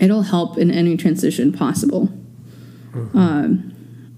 [0.00, 2.08] it'll help in any transition possible.
[3.12, 3.74] Um,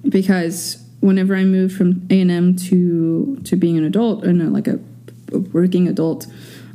[0.08, 4.44] because whenever I moved from A and M to to being an adult and uh,
[4.46, 4.78] like a,
[5.32, 6.26] a working adult,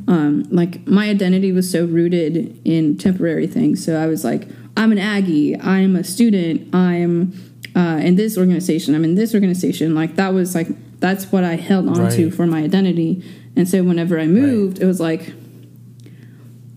[0.07, 3.83] um, like my identity was so rooted in temporary things.
[3.85, 4.47] So I was like,
[4.77, 7.33] I'm an Aggie, I'm a student, I'm
[7.75, 9.93] uh, in this organization, I'm in this organization.
[9.95, 10.67] Like that was like
[10.99, 13.23] that's what I held on to for my identity.
[13.55, 15.33] And so whenever I moved, it was like.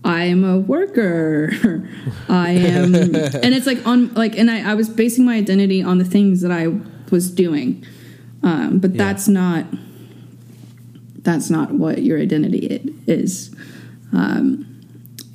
[0.03, 1.51] I am a worker.
[2.29, 5.97] I am, and it's like on like, and I, I was basing my identity on
[5.97, 6.67] the things that I
[7.09, 7.83] was doing,
[8.43, 8.97] um, but Yeah.
[9.03, 9.65] that's not
[11.25, 13.53] that's not what your identity is.
[14.13, 14.79] Um,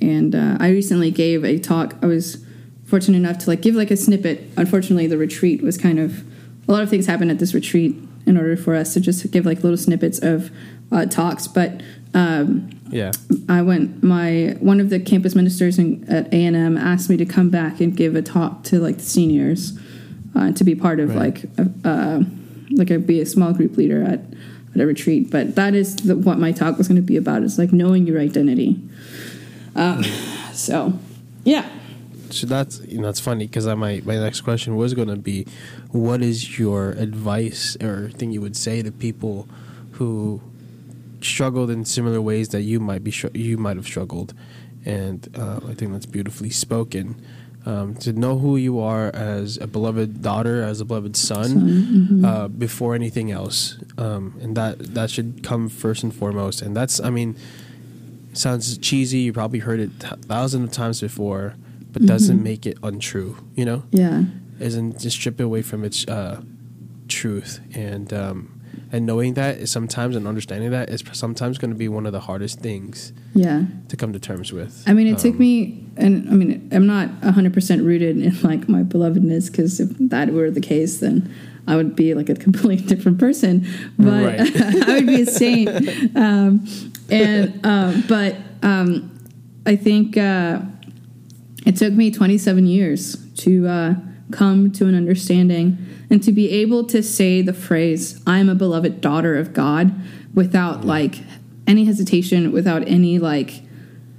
[0.01, 1.95] and uh, I recently gave a talk.
[2.01, 2.43] I was
[2.85, 4.41] fortunate enough to like give like a snippet.
[4.57, 6.23] Unfortunately, the retreat was kind of
[6.67, 9.45] a lot of things happened at this retreat in order for us to just give
[9.45, 10.49] like little snippets of
[10.91, 11.81] uh, talks, but.
[12.13, 13.11] Um, Yeah.
[13.47, 14.03] I went.
[14.03, 17.49] My one of the campus ministers in, at A and M asked me to come
[17.49, 19.79] back and give a talk to like the seniors,
[20.35, 21.17] uh, to be part of Right.
[21.17, 22.23] like a, uh,
[22.71, 24.19] like a, be a small group leader at
[24.73, 25.29] at a retreat.
[25.29, 27.43] But that is the, what my talk was going to be about.
[27.43, 28.79] It's like knowing your identity.
[29.75, 30.03] Um,
[30.53, 30.93] so,
[31.43, 31.69] yeah.
[32.29, 35.45] so that's you know it's funny because my my next question was going to be,
[35.89, 39.47] what is your advice or thing you would say to people
[39.93, 40.41] who
[41.21, 44.33] struggled in similar ways that you might be you might have struggled,
[44.85, 47.21] and uh, I think that's beautifully spoken.
[47.63, 52.07] Um, to know who you are as a beloved daughter, as a beloved son, Son,
[52.09, 52.25] mhm.
[52.25, 56.63] uh, before anything else, um, and that that should come first and foremost.
[56.63, 57.35] And that's, I mean,
[58.33, 59.19] sounds cheesy.
[59.19, 61.53] You probably heard it th- thousands of times before,
[61.93, 62.43] but doesn't Mhm.
[62.43, 63.37] make it untrue.
[63.55, 64.23] You know, Yeah.
[64.59, 66.41] isn't just strip it away from its uh,
[67.07, 68.49] truth and um,
[68.91, 72.11] and knowing that is sometimes and understanding that is sometimes going to be one of
[72.11, 73.63] the hardest things Yeah.
[73.89, 74.83] to come to terms with.
[74.87, 78.67] I mean, it took Um, me, and I mean, I'm not 100% rooted in like
[78.67, 81.29] my belovedness because if that were the case, then
[81.67, 83.65] I would be like a completely different person.
[83.97, 84.39] But Right.
[84.89, 85.69] I would be a saint.
[86.15, 86.67] Um,
[87.09, 89.11] and, um, but um,
[89.65, 90.61] I think uh,
[91.65, 93.95] it took me 27 years to uh,
[94.31, 95.77] come to an understanding
[96.09, 99.93] and to be able to say the phrase, I'm a beloved daughter of God
[100.33, 101.19] without like
[101.67, 103.61] any hesitation, without any like,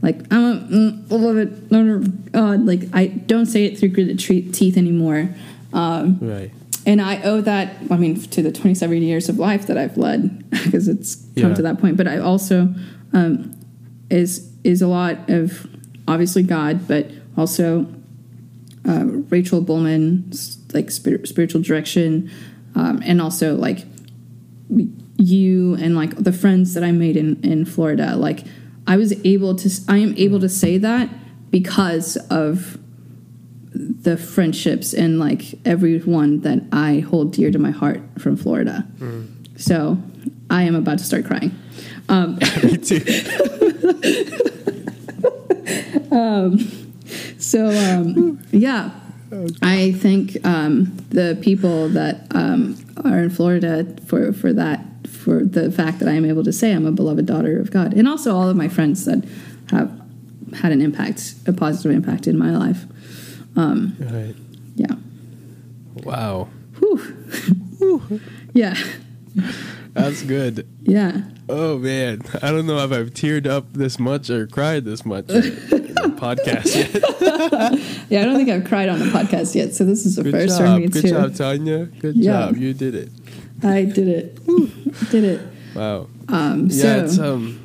[0.01, 2.65] like I'm a mm, beloved daughter of God.
[2.67, 5.35] Like I don't say it through gritted teeth anymore.
[5.75, 6.51] Um, right.
[6.87, 10.51] and I owe that, I mean, to the 27 years of life that I've led,
[10.65, 11.55] because it's come Yeah.
[11.55, 11.97] to that point.
[11.97, 12.75] But I also
[13.13, 13.55] um,
[14.11, 15.67] is is a lot of
[16.09, 17.87] obviously God, but also
[18.89, 22.31] uh, Rachel Bullman's like spir- spiritual direction,
[22.75, 23.85] um, and also like
[25.17, 28.17] you and like the friends that I made in in Florida.
[28.17, 28.45] Like
[28.87, 31.09] I was able to, I am able to say that
[31.51, 32.79] because of
[33.75, 38.87] the friendships and like everyone that I hold dear to my heart from Florida.
[39.57, 39.99] So
[40.51, 41.57] I am about to start crying.
[42.09, 43.01] Um, Me too.
[47.43, 48.91] so um, yeah,
[49.63, 55.71] I thank um, the people that um, are in Florida for for that for the
[55.71, 58.35] fact that I am able to say I'm a beloved daughter of God, and also
[58.35, 59.25] all of my friends that
[59.71, 59.91] have
[60.55, 62.85] had an impact, a positive impact in my life.
[63.57, 64.35] Um, Right.
[64.77, 64.95] yeah.
[66.05, 66.49] Wow.
[66.79, 68.21] Whew.
[68.55, 68.75] yeah.
[69.95, 70.67] That's good.
[70.83, 71.23] Yeah.
[71.49, 75.29] Oh man, I don't know if I've teared up this much or cried this much
[75.29, 78.07] in the podcast yet.
[78.09, 80.33] Yeah, I don't think I've cried on the podcast yet, so this is the Good
[80.33, 81.09] first for job, me good too.
[81.11, 81.85] job, Tanya.
[81.87, 82.47] Good Yeah.
[82.47, 83.11] job, you did it.
[83.63, 85.11] I did it.
[85.11, 85.41] did it.
[85.75, 86.09] Wow.
[86.29, 87.59] Um, Yeah, so it's um,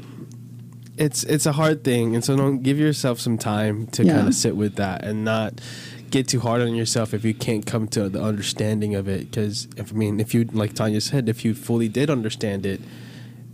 [0.97, 4.15] it's it's a hard thing, and so don't give yourself some time to Yeah.
[4.17, 5.61] kind of sit with that and not
[6.09, 9.31] get too hard on yourself if you can't come to the understanding of it.
[9.31, 12.81] Because if I mean, if you like Tanya said, if you fully did understand it,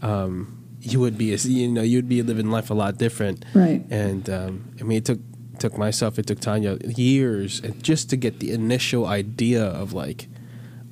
[0.02, 3.46] um, you would be a, you know you'd be living life a lot different.
[3.54, 3.84] right.
[3.90, 5.20] And um, I mean, it took
[5.60, 10.28] took myself, it took Tanya years just to get the initial idea of like,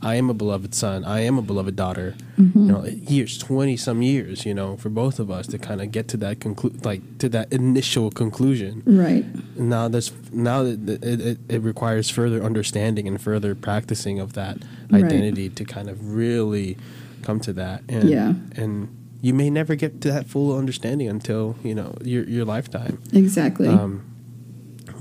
[0.03, 2.15] I am a beloved son, I am a beloved daughter.
[2.39, 2.59] Mm-hmm.
[2.59, 5.91] You know, years, twenty some years, you know, for both of us to kind of
[5.91, 8.81] get to that conclu- like to that initial conclusion.
[8.85, 9.25] Right.
[9.57, 14.57] Now there's now that it, it, it requires further understanding and further practicing of that
[14.89, 15.03] Right.
[15.05, 16.77] identity to kind of really
[17.21, 17.83] come to that.
[17.87, 18.33] And, Yeah.
[18.55, 18.89] and
[19.21, 22.97] you may never get to that full understanding until you know your your lifetime.
[23.13, 23.67] Exactly.
[23.67, 24.03] Um,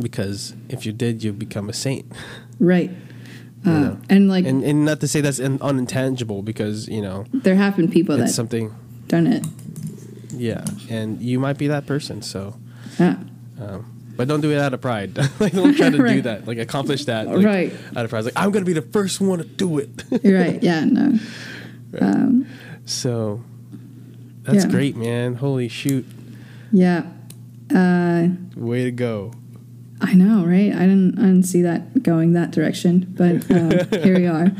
[0.01, 2.07] because if you did, you become a saint.
[2.59, 2.91] right.
[3.67, 7.57] Uh, and like and and not to say that's un- unintangible, because you know there
[7.57, 8.73] have been people that something.
[9.09, 9.45] done it.
[10.33, 12.23] Yeah, and you might be that person.
[12.23, 12.55] So,
[12.99, 13.17] Yeah.
[13.61, 13.85] um,
[14.17, 15.15] but don't do it out of pride.
[15.41, 16.47] like, don't try to do that.
[16.47, 17.27] Like accomplish that.
[17.29, 17.73] Like, Right.
[17.95, 20.05] Out of pride, like I'm gonna be the first one to do it.
[20.25, 20.63] Right.
[20.63, 20.85] Yeah.
[20.87, 21.19] No.
[22.01, 22.47] Um,
[22.87, 23.43] so,
[24.45, 24.71] that's Yeah.
[24.71, 25.35] great, man.
[25.35, 26.07] Holy shoot,
[26.73, 27.03] yeah.
[27.75, 29.33] Uh, way to go.
[30.01, 30.73] I know, right?
[30.73, 31.19] I didn't.
[31.19, 33.71] I didn't see that going that direction, but um,
[34.03, 34.51] here we are.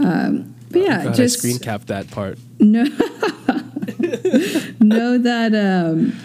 [0.00, 2.38] Um, but yeah, God, just I screen cap that part.
[2.58, 2.84] know
[4.80, 6.18] know that um,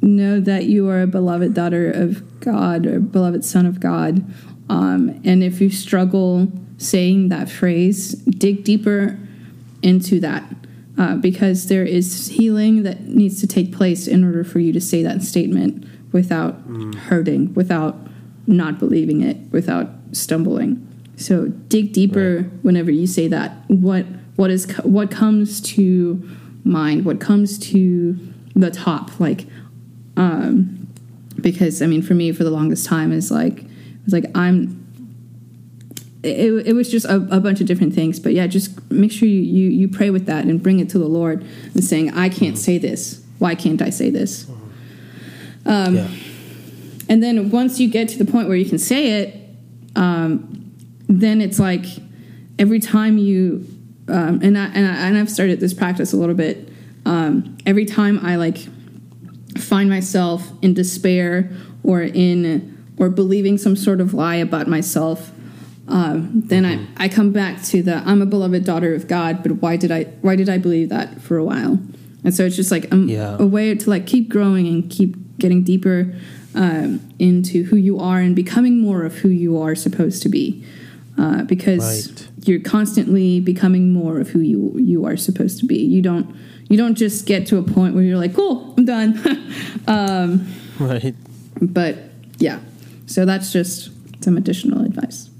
[0.00, 4.24] know that you are a beloved daughter of God or beloved son of God.
[4.70, 9.18] Um, and if you struggle saying that phrase, dig deeper
[9.82, 10.44] into that
[10.98, 14.80] uh, because there is healing that needs to take place in order for you to
[14.80, 16.56] say that statement without
[16.96, 17.96] hurting, without
[18.46, 20.84] not believing it, without stumbling.
[21.16, 23.52] So dig deeper whenever you say that.
[23.68, 24.06] What
[24.36, 26.22] what is what comes to
[26.64, 27.04] mind?
[27.04, 28.18] What comes to
[28.54, 29.18] the top?
[29.18, 29.46] Like,
[30.16, 30.88] um,
[31.40, 33.64] because I mean, for me, for the longest time, is like
[34.04, 34.78] it's like I'm
[36.22, 39.28] it, it was just a, a bunch of different things but yeah just make sure
[39.28, 42.28] you, you you pray with that and bring it to the lord and saying i
[42.28, 44.46] can't say this why can't i say this
[45.68, 46.08] um, Yeah.
[47.08, 49.36] and then once you get to the point where you can say it,
[49.96, 50.72] um,
[51.08, 51.84] then it's like
[52.58, 53.64] every time you
[54.08, 56.68] um, and I, and I and I've started this practice a little bit.
[57.04, 58.58] Um, every time I like
[59.58, 61.50] find myself in despair
[61.82, 65.30] or in or believing some sort of lie about myself,
[65.88, 69.52] um, then I, I come back to the I'm a beloved daughter of God, but
[69.62, 71.78] why did I why did I believe that for a while?
[72.24, 73.36] And so it's just like a, Yeah.
[73.38, 76.14] a way to like keep growing and keep getting deeper
[76.54, 80.64] um, into who you are and becoming more of who you are supposed to be,
[81.16, 82.28] uh, because Right.
[82.48, 85.78] you're constantly becoming more of who you you are supposed to be.
[85.78, 86.34] You don't
[86.68, 89.18] you don't just get to a point where you're like, cool, I'm done.
[89.86, 90.46] um,
[90.78, 91.14] Right.
[91.60, 91.96] but
[92.38, 92.60] yeah,
[93.06, 93.90] so that's just
[94.22, 95.30] some additional advice.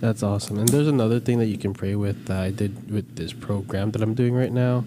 [0.00, 0.58] That's awesome.
[0.58, 3.90] And there's another thing that you can pray with that I did with this program
[3.92, 4.84] that I'm doing right now.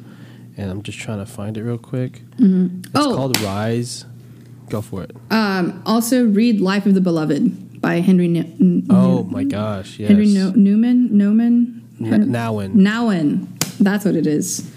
[0.57, 2.23] And I'm just trying to find it real quick.
[2.39, 3.15] It's Oh.
[3.15, 4.05] called Rise.
[4.69, 5.15] Go for it.
[5.31, 8.27] Um, also, read "Life of the Beloved" by Henry.
[8.27, 9.99] Ne- N- Oh my gosh.
[9.99, 10.09] Yes.
[10.09, 11.15] Henry no- Newman.
[11.15, 11.83] Newman.
[12.01, 12.73] N- Nouwen.
[12.73, 13.47] Nouwen.
[13.79, 14.69] That's what it is.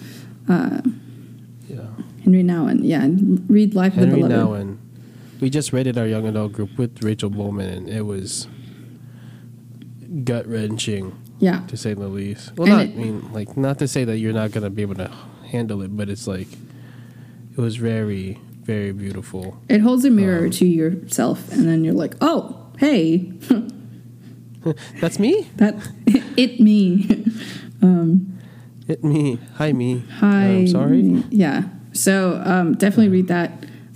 [0.49, 0.81] Yeah.
[2.25, 2.81] Henry Nouwen.
[2.83, 3.09] Yeah,
[3.49, 4.77] read "Life Henry of the Beloved." Nouwen.
[5.41, 8.47] We just read it our young adult group with Rachel Bowman, and it was
[10.25, 12.53] gut wrenching Yeah, to say the least.
[12.57, 14.83] Well, And not it- I mean like not to say that you're not gonna be
[14.83, 15.11] able to
[15.51, 16.49] handle it, but it's like
[17.57, 19.57] it was very very beautiful.
[19.69, 23.33] it holds a mirror Um, to yourself, and then you're like, "Oh, hey,
[25.01, 25.49] That's me.
[25.57, 25.75] that
[26.37, 27.25] it me."
[28.89, 29.39] It me.
[29.55, 30.03] Hi me.
[30.19, 30.47] Hi.
[30.47, 31.23] I'm sorry.
[31.31, 31.63] Yeah.
[31.93, 33.53] So um, definitely read that.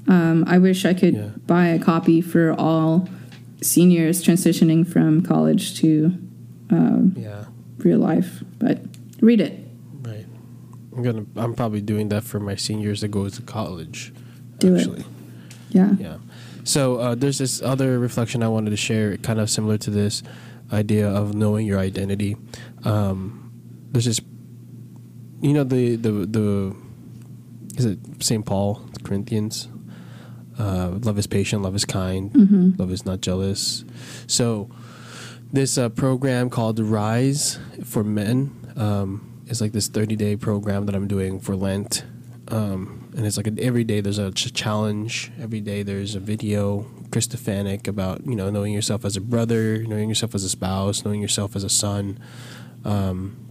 [0.07, 1.31] Um, I wish I could Yeah.
[1.49, 3.09] buy a copy for all
[3.61, 6.17] seniors transitioning from college to
[6.71, 7.45] Yeah.
[7.79, 8.83] real life, but
[9.21, 9.64] read it.
[10.97, 11.27] I'm gonna.
[11.37, 14.13] I'm probably doing that for my seniors that go to college.
[14.59, 14.79] Do it.
[14.79, 15.05] actually.
[15.71, 15.93] Yeah.
[15.99, 16.17] Yeah.
[16.65, 20.23] So uh, there's this other reflection I wanted to share, kind of similar to this
[20.73, 22.37] idea of knowing your identity.
[22.85, 23.53] Um,
[23.93, 24.21] there's this,
[25.43, 26.77] you know, the the the
[27.77, 28.47] is it St.
[28.47, 29.69] Paul Corinthians?
[30.57, 33.85] Uh, love is patient, love is kind, love is not jealous.
[34.29, 34.71] So
[35.53, 40.95] this uh, program called Rise for Men um, is like this 30 day program that
[40.95, 42.05] I'm doing for Lent.
[42.49, 45.33] Um, and it's like an, every day there's a ch- challenge.
[45.41, 50.09] Every day there's a video, Christophanic, about you know knowing yourself as a brother, knowing
[50.09, 52.19] yourself as a spouse, knowing yourself as a son.
[52.85, 53.45] Um,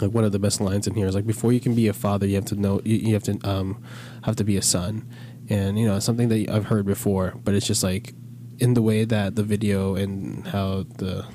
[0.00, 1.92] like one of the best lines in here is like before you can be a
[1.92, 3.82] father, you have to know you, you have to um,
[4.22, 5.08] have to be a son,
[5.48, 8.14] and you know it's something that I've heard before, but it's just like
[8.58, 11.26] in the way that the video and how the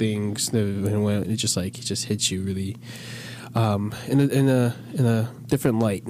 [0.00, 2.74] things and when it just like it just hits you really
[3.54, 6.04] um, in a, in a in a different light.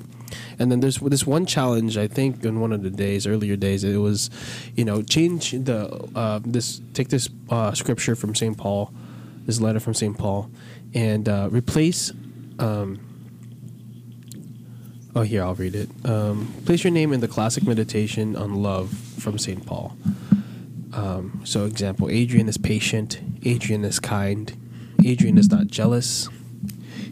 [0.61, 3.83] And then there's this one challenge I think in one of the days earlier days
[3.83, 4.31] it was,
[4.77, 8.57] you know, change the uh, this take this uh, scripture from St.
[8.57, 8.93] Paul,
[9.47, 10.17] this letter from St.
[10.17, 10.51] Paul,
[10.95, 12.13] and uh, replace.
[12.61, 13.01] Um,
[15.17, 15.89] oh, here I'll read it.
[16.05, 19.67] Um, place your name in the classic meditation on love from St.
[19.67, 19.97] Paul.
[20.93, 23.21] Um, so, example: Adrian is patient.
[23.45, 24.57] Adrian is kind.
[25.05, 26.29] Adrian is not jealous.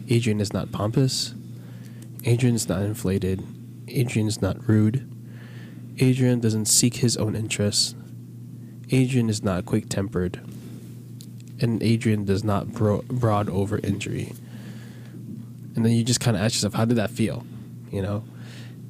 [0.09, 1.33] Adrian is not pompous.
[2.25, 3.43] Adrian is not inflated.
[3.87, 5.09] Adrian is not rude.
[5.99, 7.95] Adrian doesn't seek his own interests.
[8.91, 10.39] Adrian is not quick tempered.
[11.61, 14.33] And Adrian does not bro- broad over injury.
[15.75, 17.45] And then you just kind of ask yourself, how did that feel?
[17.91, 18.23] You know?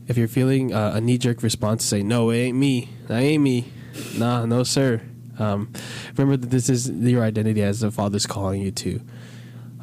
[0.08, 2.90] If you're feeling uh, a knee jerk response, say, no, it ain't me.
[3.08, 3.72] That ain't me.
[4.18, 5.02] Nah, no, sir.
[5.40, 5.72] Um,
[6.18, 9.02] remember that this is your identity as the Father's calling you to.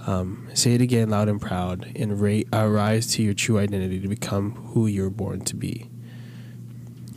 [0.07, 3.99] Um, say it again loud and proud and ra- uh, rise to your true identity
[4.01, 5.91] to become who you're born to be.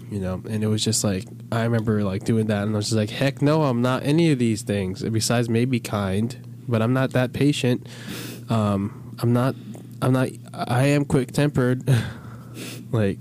[0.09, 2.87] You know, and it was just like, I remember like doing that and I was
[2.87, 5.03] just like, heck no, I'm not any of these things.
[5.03, 6.35] Besides maybe kind,
[6.67, 7.85] but I'm not that patient.
[8.49, 9.53] Um, I'm not,
[10.01, 11.83] I'm not, I am quick tempered.
[12.91, 13.19] like,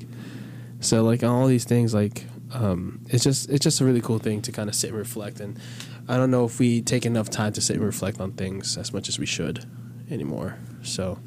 [0.80, 4.42] so like all these things, like, um, it's just, it's just a really cool thing
[4.42, 5.58] to kind of sit and reflect and,
[6.08, 8.94] I don't know if we take enough time to sit and reflect on things as
[8.94, 9.66] much as we should
[10.10, 10.56] anymore.
[10.82, 11.18] So,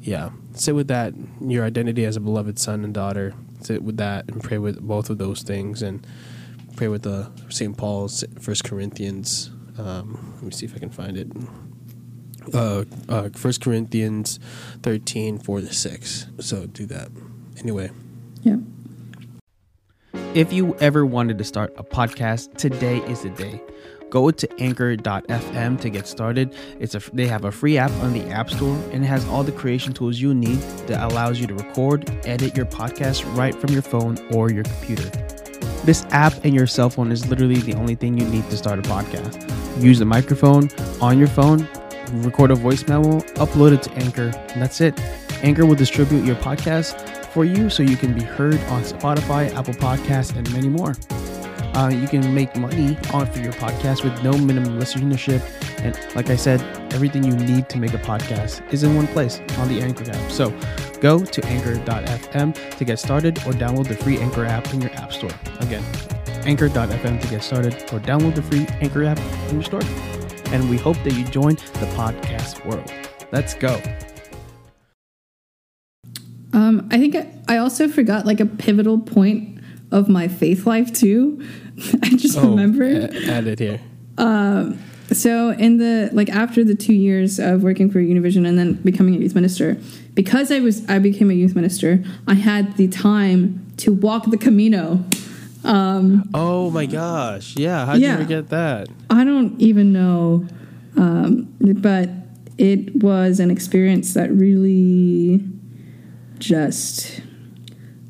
[0.00, 3.34] yeah, sit with that, your identity as a beloved son and daughter.
[3.60, 6.06] Sit with that and pray with both of those things and
[6.76, 7.76] pray with the St.
[7.76, 9.50] Paul's First Corinthians.
[9.76, 11.28] Um, let me see if I can find it.
[12.54, 14.38] Uh, uh, First Corinthians
[14.84, 16.26] 13, 4 to 6.
[16.38, 17.08] So do that.
[17.58, 17.90] Anyway.
[18.42, 18.56] Yeah.
[20.34, 23.60] If you ever wanted to start a podcast, today is the day.
[24.08, 26.54] Go to anchor.fm to get started.
[26.80, 29.42] It's a they have a free app on the App Store and it has all
[29.44, 33.74] the creation tools you need that allows you to record, edit your podcast right from
[33.74, 35.10] your phone or your computer.
[35.84, 38.78] This app and your cell phone is literally the only thing you need to start
[38.78, 39.82] a podcast.
[39.82, 40.70] Use the microphone
[41.02, 41.68] on your phone,
[42.24, 44.98] record a voice memo, upload it to Anchor, and that's it.
[45.42, 49.74] Anchor will distribute your podcast for you so you can be heard on Spotify, Apple
[49.74, 50.94] Podcasts, and many more.
[51.74, 55.42] Uh, you can make money off of your podcast with no minimum listenership.
[55.78, 56.60] And like I said,
[56.92, 60.30] everything you need to make a podcast is in one place on the Anchor app.
[60.30, 60.50] So
[61.00, 65.12] go to anchor.fm to get started or download the free Anchor app in your app
[65.12, 65.32] store.
[65.60, 65.84] Again,
[66.44, 69.18] anchor.fm to get started or download the free Anchor app
[69.48, 69.82] in your store.
[70.52, 72.92] And we hope that you join the podcast world.
[73.32, 73.80] Let's go.
[76.52, 79.58] Um, I think I, I also forgot like a pivotal point
[79.90, 81.42] of my faith life too.
[82.02, 83.14] I just Oh, remembered.
[83.14, 83.80] a- add it here.
[85.12, 89.14] So in the like after the two years of working for Univision and then becoming
[89.14, 89.76] a youth minister,
[90.14, 94.38] because I was I became a youth minister, I had the time to walk the
[94.38, 95.04] Camino.
[95.64, 97.56] Oh my gosh.
[97.56, 97.84] Yeah.
[97.86, 98.12] how did Yeah.
[98.12, 98.88] you forget that?
[99.10, 100.46] I don't even know,
[100.96, 102.08] um, but
[102.58, 105.44] it was an experience that really
[106.42, 107.20] just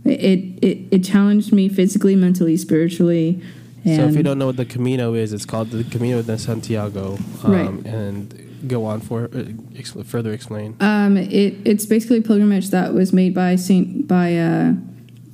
[0.05, 3.41] it it, it challenged me physically, mentally, spiritually.
[3.85, 6.39] And so if you don't know what the Camino is, it's called the Camino de
[6.39, 7.19] Santiago.
[7.45, 7.87] Um, Right.
[7.87, 10.77] And go on for uh, further explain.
[10.81, 14.73] Um, it it's basically a pilgrimage that was made by Saint by uh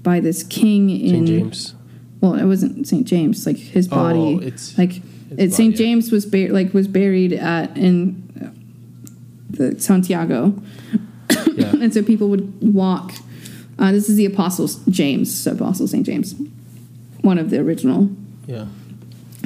[0.03, 1.26] by this king in St.
[1.26, 1.74] James.
[2.22, 5.03] well it wasn't Saint James like his body Oh, it's like
[5.36, 5.78] it, Saint yeah.
[5.84, 7.99] James was bur- like was buried at in
[8.40, 8.49] uh,
[9.51, 10.55] the Santiago
[11.61, 11.73] Yeah.
[11.83, 13.13] and so people would walk.
[13.79, 16.35] Uh, this is the Apostle James, so Apostle Saint James,
[17.21, 18.11] one of the original
[18.47, 18.67] yeah.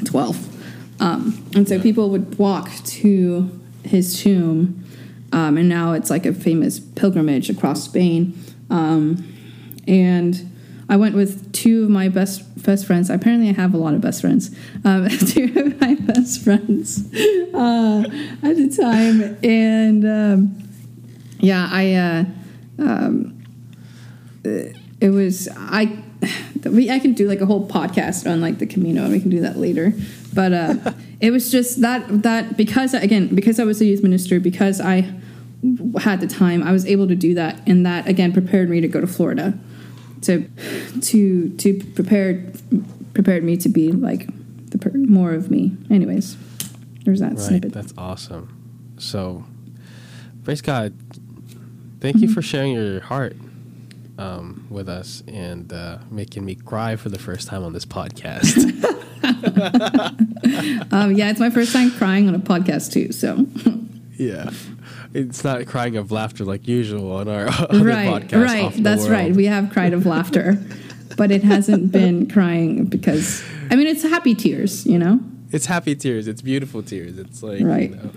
[0.04, 1.00] 12.
[1.00, 1.82] Um, and so Yeah.
[1.82, 3.50] people would walk to
[3.84, 4.84] his tomb,
[5.32, 8.34] um, and now it's like a famous pilgrimage across Spain.
[8.70, 9.24] Um,
[9.86, 10.48] and
[10.88, 13.10] I went with two of my best best friends.
[13.10, 14.50] Apparently, I have a lot of best friends.
[14.84, 17.04] Um, two of my best friends
[17.52, 18.04] uh,
[18.42, 20.54] at the time, and um,
[21.42, 21.94] yeah, I.
[21.94, 22.24] Uh,
[22.78, 23.38] um,
[24.44, 25.98] it was I
[26.64, 29.30] we I can do like a whole podcast on like the Camino and we can
[29.30, 29.92] do that later.
[30.32, 34.40] But uh it was just that that because again because I was a youth minister
[34.40, 35.12] because I
[36.00, 38.88] had the time I was able to do that and that again prepared me to
[38.88, 39.58] go to Florida
[40.22, 40.48] to
[41.02, 42.52] to to prepare
[43.14, 44.26] prepared me to be like
[44.70, 45.76] the per- more of me.
[45.90, 46.36] Anyways,
[47.04, 47.38] there's that Right.
[47.40, 47.72] snippet.
[47.72, 48.48] That's awesome.
[48.98, 49.44] So,
[50.44, 50.94] praise God.
[52.02, 53.36] Thank you for sharing your heart
[54.18, 58.58] um, with us and uh, making me cry for the first time on this podcast.
[60.92, 63.12] Um, yeah, it's my first time crying on a podcast too.
[63.12, 63.46] So
[64.18, 64.50] yeah.
[65.14, 68.44] It's not crying of laughter like usual on our other right, podcast.
[68.44, 68.72] right.
[68.82, 69.12] That's World.
[69.12, 69.32] right.
[69.34, 70.58] We have cried of laughter,
[71.16, 75.20] but it hasn't been crying because I mean it's happy tears, you know.
[75.50, 76.26] It's happy tears.
[76.28, 77.16] It's beautiful tears.
[77.18, 77.90] It's like Right.
[77.90, 78.10] you know,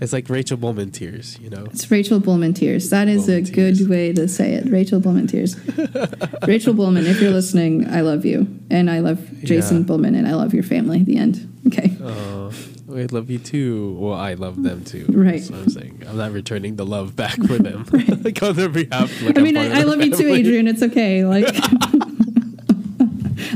[0.00, 1.38] it's like Rachel Bowman tears.
[1.38, 1.64] You know.
[1.66, 2.90] It's Rachel Bullman tears.
[2.90, 4.70] That is a Bullman good way to say it.
[4.70, 5.56] Rachel Bullman tears.
[6.46, 9.82] Rachel Bullman, if you're listening, I love you, and I love Jason Yeah.
[9.84, 11.02] Bullman, and I love your family.
[11.02, 11.46] The end.
[11.66, 11.96] Okay.
[12.02, 12.50] Uh,
[12.92, 13.96] I love you too.
[14.00, 15.06] Well, I love them too.
[15.10, 15.34] Right.
[15.34, 16.02] That's what I'm saying.
[16.08, 17.84] I'm not returning the love back for them.
[18.24, 19.22] like on their behalf.
[19.22, 20.28] Like I mean, I, I love you too.
[20.28, 20.66] Adrian.
[20.66, 21.24] It's okay.
[21.24, 21.46] Like,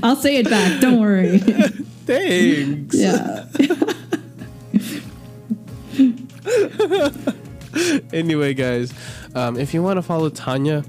[0.03, 0.81] I'll say it back.
[0.81, 1.39] Don't worry.
[1.39, 2.95] Thanks.
[2.95, 3.47] Yeah.
[8.13, 8.93] Anyway, guys,
[9.35, 10.85] um, if you want to follow Tanya,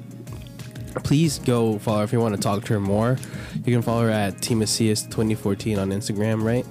[1.04, 2.00] please go follow.
[2.00, 2.04] her.
[2.04, 3.18] If you want to talk to her more,
[3.66, 6.66] you can follow her at Timasius 2014 on Instagram, right?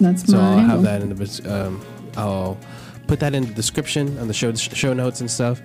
[0.00, 1.84] That's So I'll have that in the um,
[2.16, 2.58] I'll
[3.06, 5.60] put that in the description on the show show notes and stuff.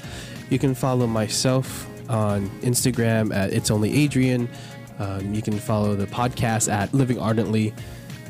[0.49, 4.49] You can follow myself on Instagram at it's only Adrian.
[4.99, 7.73] Um, you can follow the podcast at Living Ardently.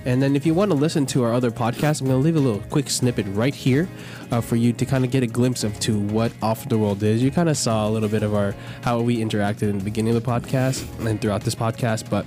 [0.06, 2.36] And then if you want to listen to our other podcasts, I'm going to leave
[2.36, 3.88] a little quick snippet right here
[4.32, 7.04] uh, for you to kind of get a glimpse of to what Off the World
[7.04, 7.22] is.
[7.22, 10.16] You kind of saw a little bit of our how we interacted in the beginning
[10.16, 12.26] of the podcast and throughout this podcast, but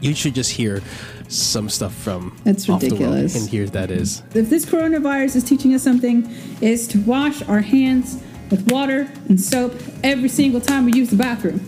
[0.00, 0.80] you should just hear
[1.28, 3.34] some stuff from It's Off the World, ridiculous.
[3.34, 4.22] and here that is.
[4.34, 9.40] If this coronavirus is teaching us something, is to wash our hands with water and
[9.40, 9.74] soap
[10.04, 11.60] every single time we use the bathroom.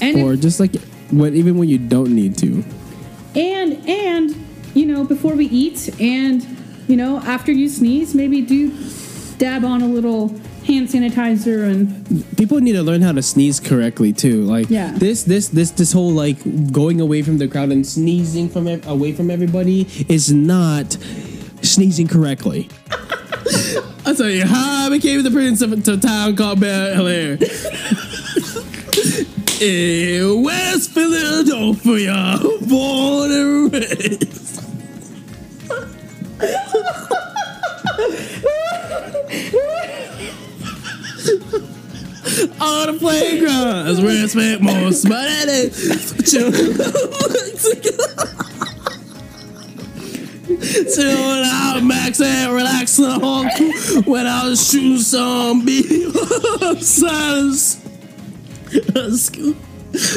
[0.00, 0.76] And or just like
[1.10, 2.62] what even when you don't need to.
[3.38, 4.34] And and
[4.74, 6.44] you know before we eat and
[6.88, 8.70] you know after you sneeze, maybe do
[9.38, 10.28] dab on a little
[10.66, 12.04] hand sanitizer and
[12.36, 14.42] People need to learn how to sneeze correctly too.
[14.44, 14.92] Like Yeah.
[14.96, 16.36] this, this, this, this whole like
[16.72, 20.96] going away from the crowd and sneezing from ev- away from everybody is not
[21.62, 22.68] sneezing correctly.
[24.04, 27.38] I'll tell you how I became the prince of a town called Bel Air.
[29.60, 32.38] in West Philadelphia,
[32.68, 34.62] born and raised.
[42.60, 45.70] On the playgrounds where most of my day.
[50.94, 53.46] Chilling out, max and relaxing on
[54.04, 55.86] when I was shooting some beat
[56.80, 57.87] silence.
[59.16, 59.54] School.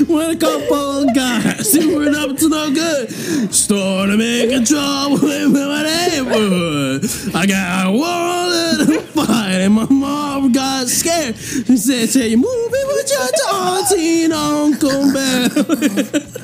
[0.08, 0.76] When a couple
[1.08, 3.10] of guys who were up to no good
[3.54, 7.06] started making trouble with my neighborhood.
[7.34, 11.38] I got one little fight and my mom got scared.
[11.38, 15.49] She said, Tell you moving with your auntie and Uncle Bear.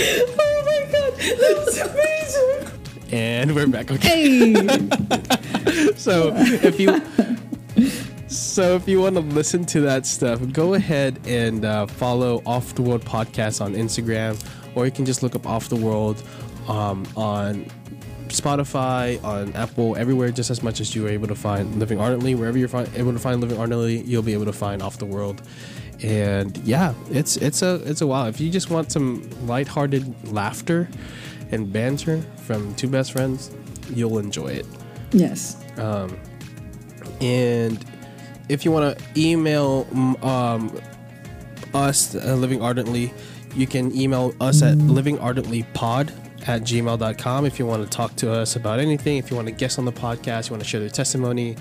[0.00, 3.10] Oh my god, that was amazing.
[3.10, 3.90] And we're back.
[3.90, 4.52] Okay.
[4.52, 7.00] Hey, So if you
[8.28, 12.74] so if you want to listen to that stuff, go ahead and uh, follow Off
[12.74, 14.38] the World podcast on Instagram,
[14.74, 16.22] or you can just look up Off the World
[16.68, 17.66] um, on
[18.28, 22.34] Spotify, on Apple, everywhere, just as much as you were able to find Living Ardently.
[22.34, 25.42] Wherever you're able to find Living Ardently, you'll be able to find Off the World.
[26.02, 28.28] And yeah, it's it's a it's a wow.
[28.28, 30.88] If you just want some lighthearted laughter
[31.50, 33.50] and banter from two best friends,
[33.92, 34.66] you'll enjoy it.
[35.12, 35.56] yes.
[35.78, 36.16] Um,
[37.20, 37.84] And
[38.48, 39.86] if you want to email
[40.22, 40.78] um,
[41.74, 43.12] us, uh, Living Ardently,
[43.54, 46.12] you can email us at livingardentlypod
[46.46, 49.16] at gmail.com if you want to talk to us about anything.
[49.18, 51.56] If you want to guest on the podcast, you want to share their testimony,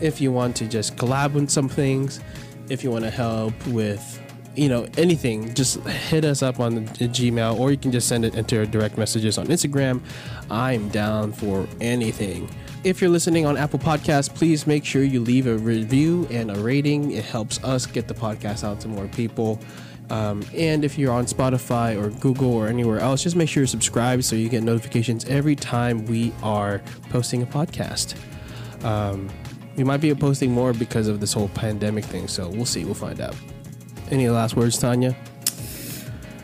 [0.00, 2.20] if you want to just collab on some things,
[2.68, 4.20] if you want to help with
[4.56, 8.24] you know anything just hit us up on the gmail or you can just send
[8.24, 10.00] it into direct messages on instagram
[10.50, 12.48] i'm down for anything
[12.86, 16.60] if you're listening on apple Podcasts, please make sure you leave a review and a
[16.60, 17.10] rating.
[17.10, 19.58] It helps us get the podcast out to more people.
[20.08, 23.66] Um, and if you're on spotify or google or anywhere else just make sure you're
[23.66, 26.80] subscribed so you get notifications every time we are
[27.10, 28.14] posting a podcast.
[28.84, 29.28] Um,
[29.74, 32.84] we might be posting more because of this whole pandemic thing so we'll see.
[32.84, 33.34] We'll find out.
[34.12, 35.16] Any last words tanya?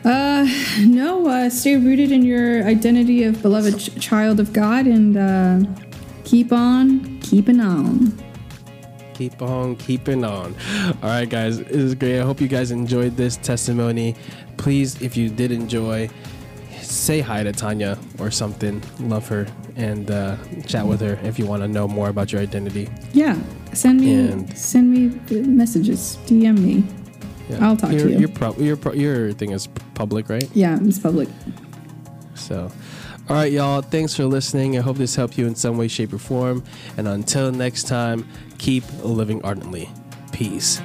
[0.03, 0.45] Uh,
[0.81, 5.83] no, uh, stay rooted in your identity of beloved ch- child of God and uh,
[6.23, 8.13] keep on keeping on.
[9.13, 10.55] keep on keeping on
[11.03, 14.15] all right guys this is great i hope you guys enjoyed this testimony
[14.57, 16.09] please if you did enjoy
[16.81, 19.45] say hi to tanya or something love her
[19.75, 23.37] and uh, chat with her if you want to know more about your identity Yeah,
[23.73, 25.09] send me And- send me
[25.41, 26.83] messages, DM me.
[27.49, 27.57] Yeah.
[27.67, 28.19] I'll talk to you.
[28.19, 31.27] your, pro- your, pro- your thing is public right Yeah, it's public.
[32.35, 32.71] So,
[33.29, 33.81] all right, y'all.
[33.81, 34.77] Thanks for listening.
[34.77, 36.63] I hope this helped you in some way, shape, or form.
[36.97, 39.89] And until next time, keep living ardently.
[40.31, 40.81] Peace.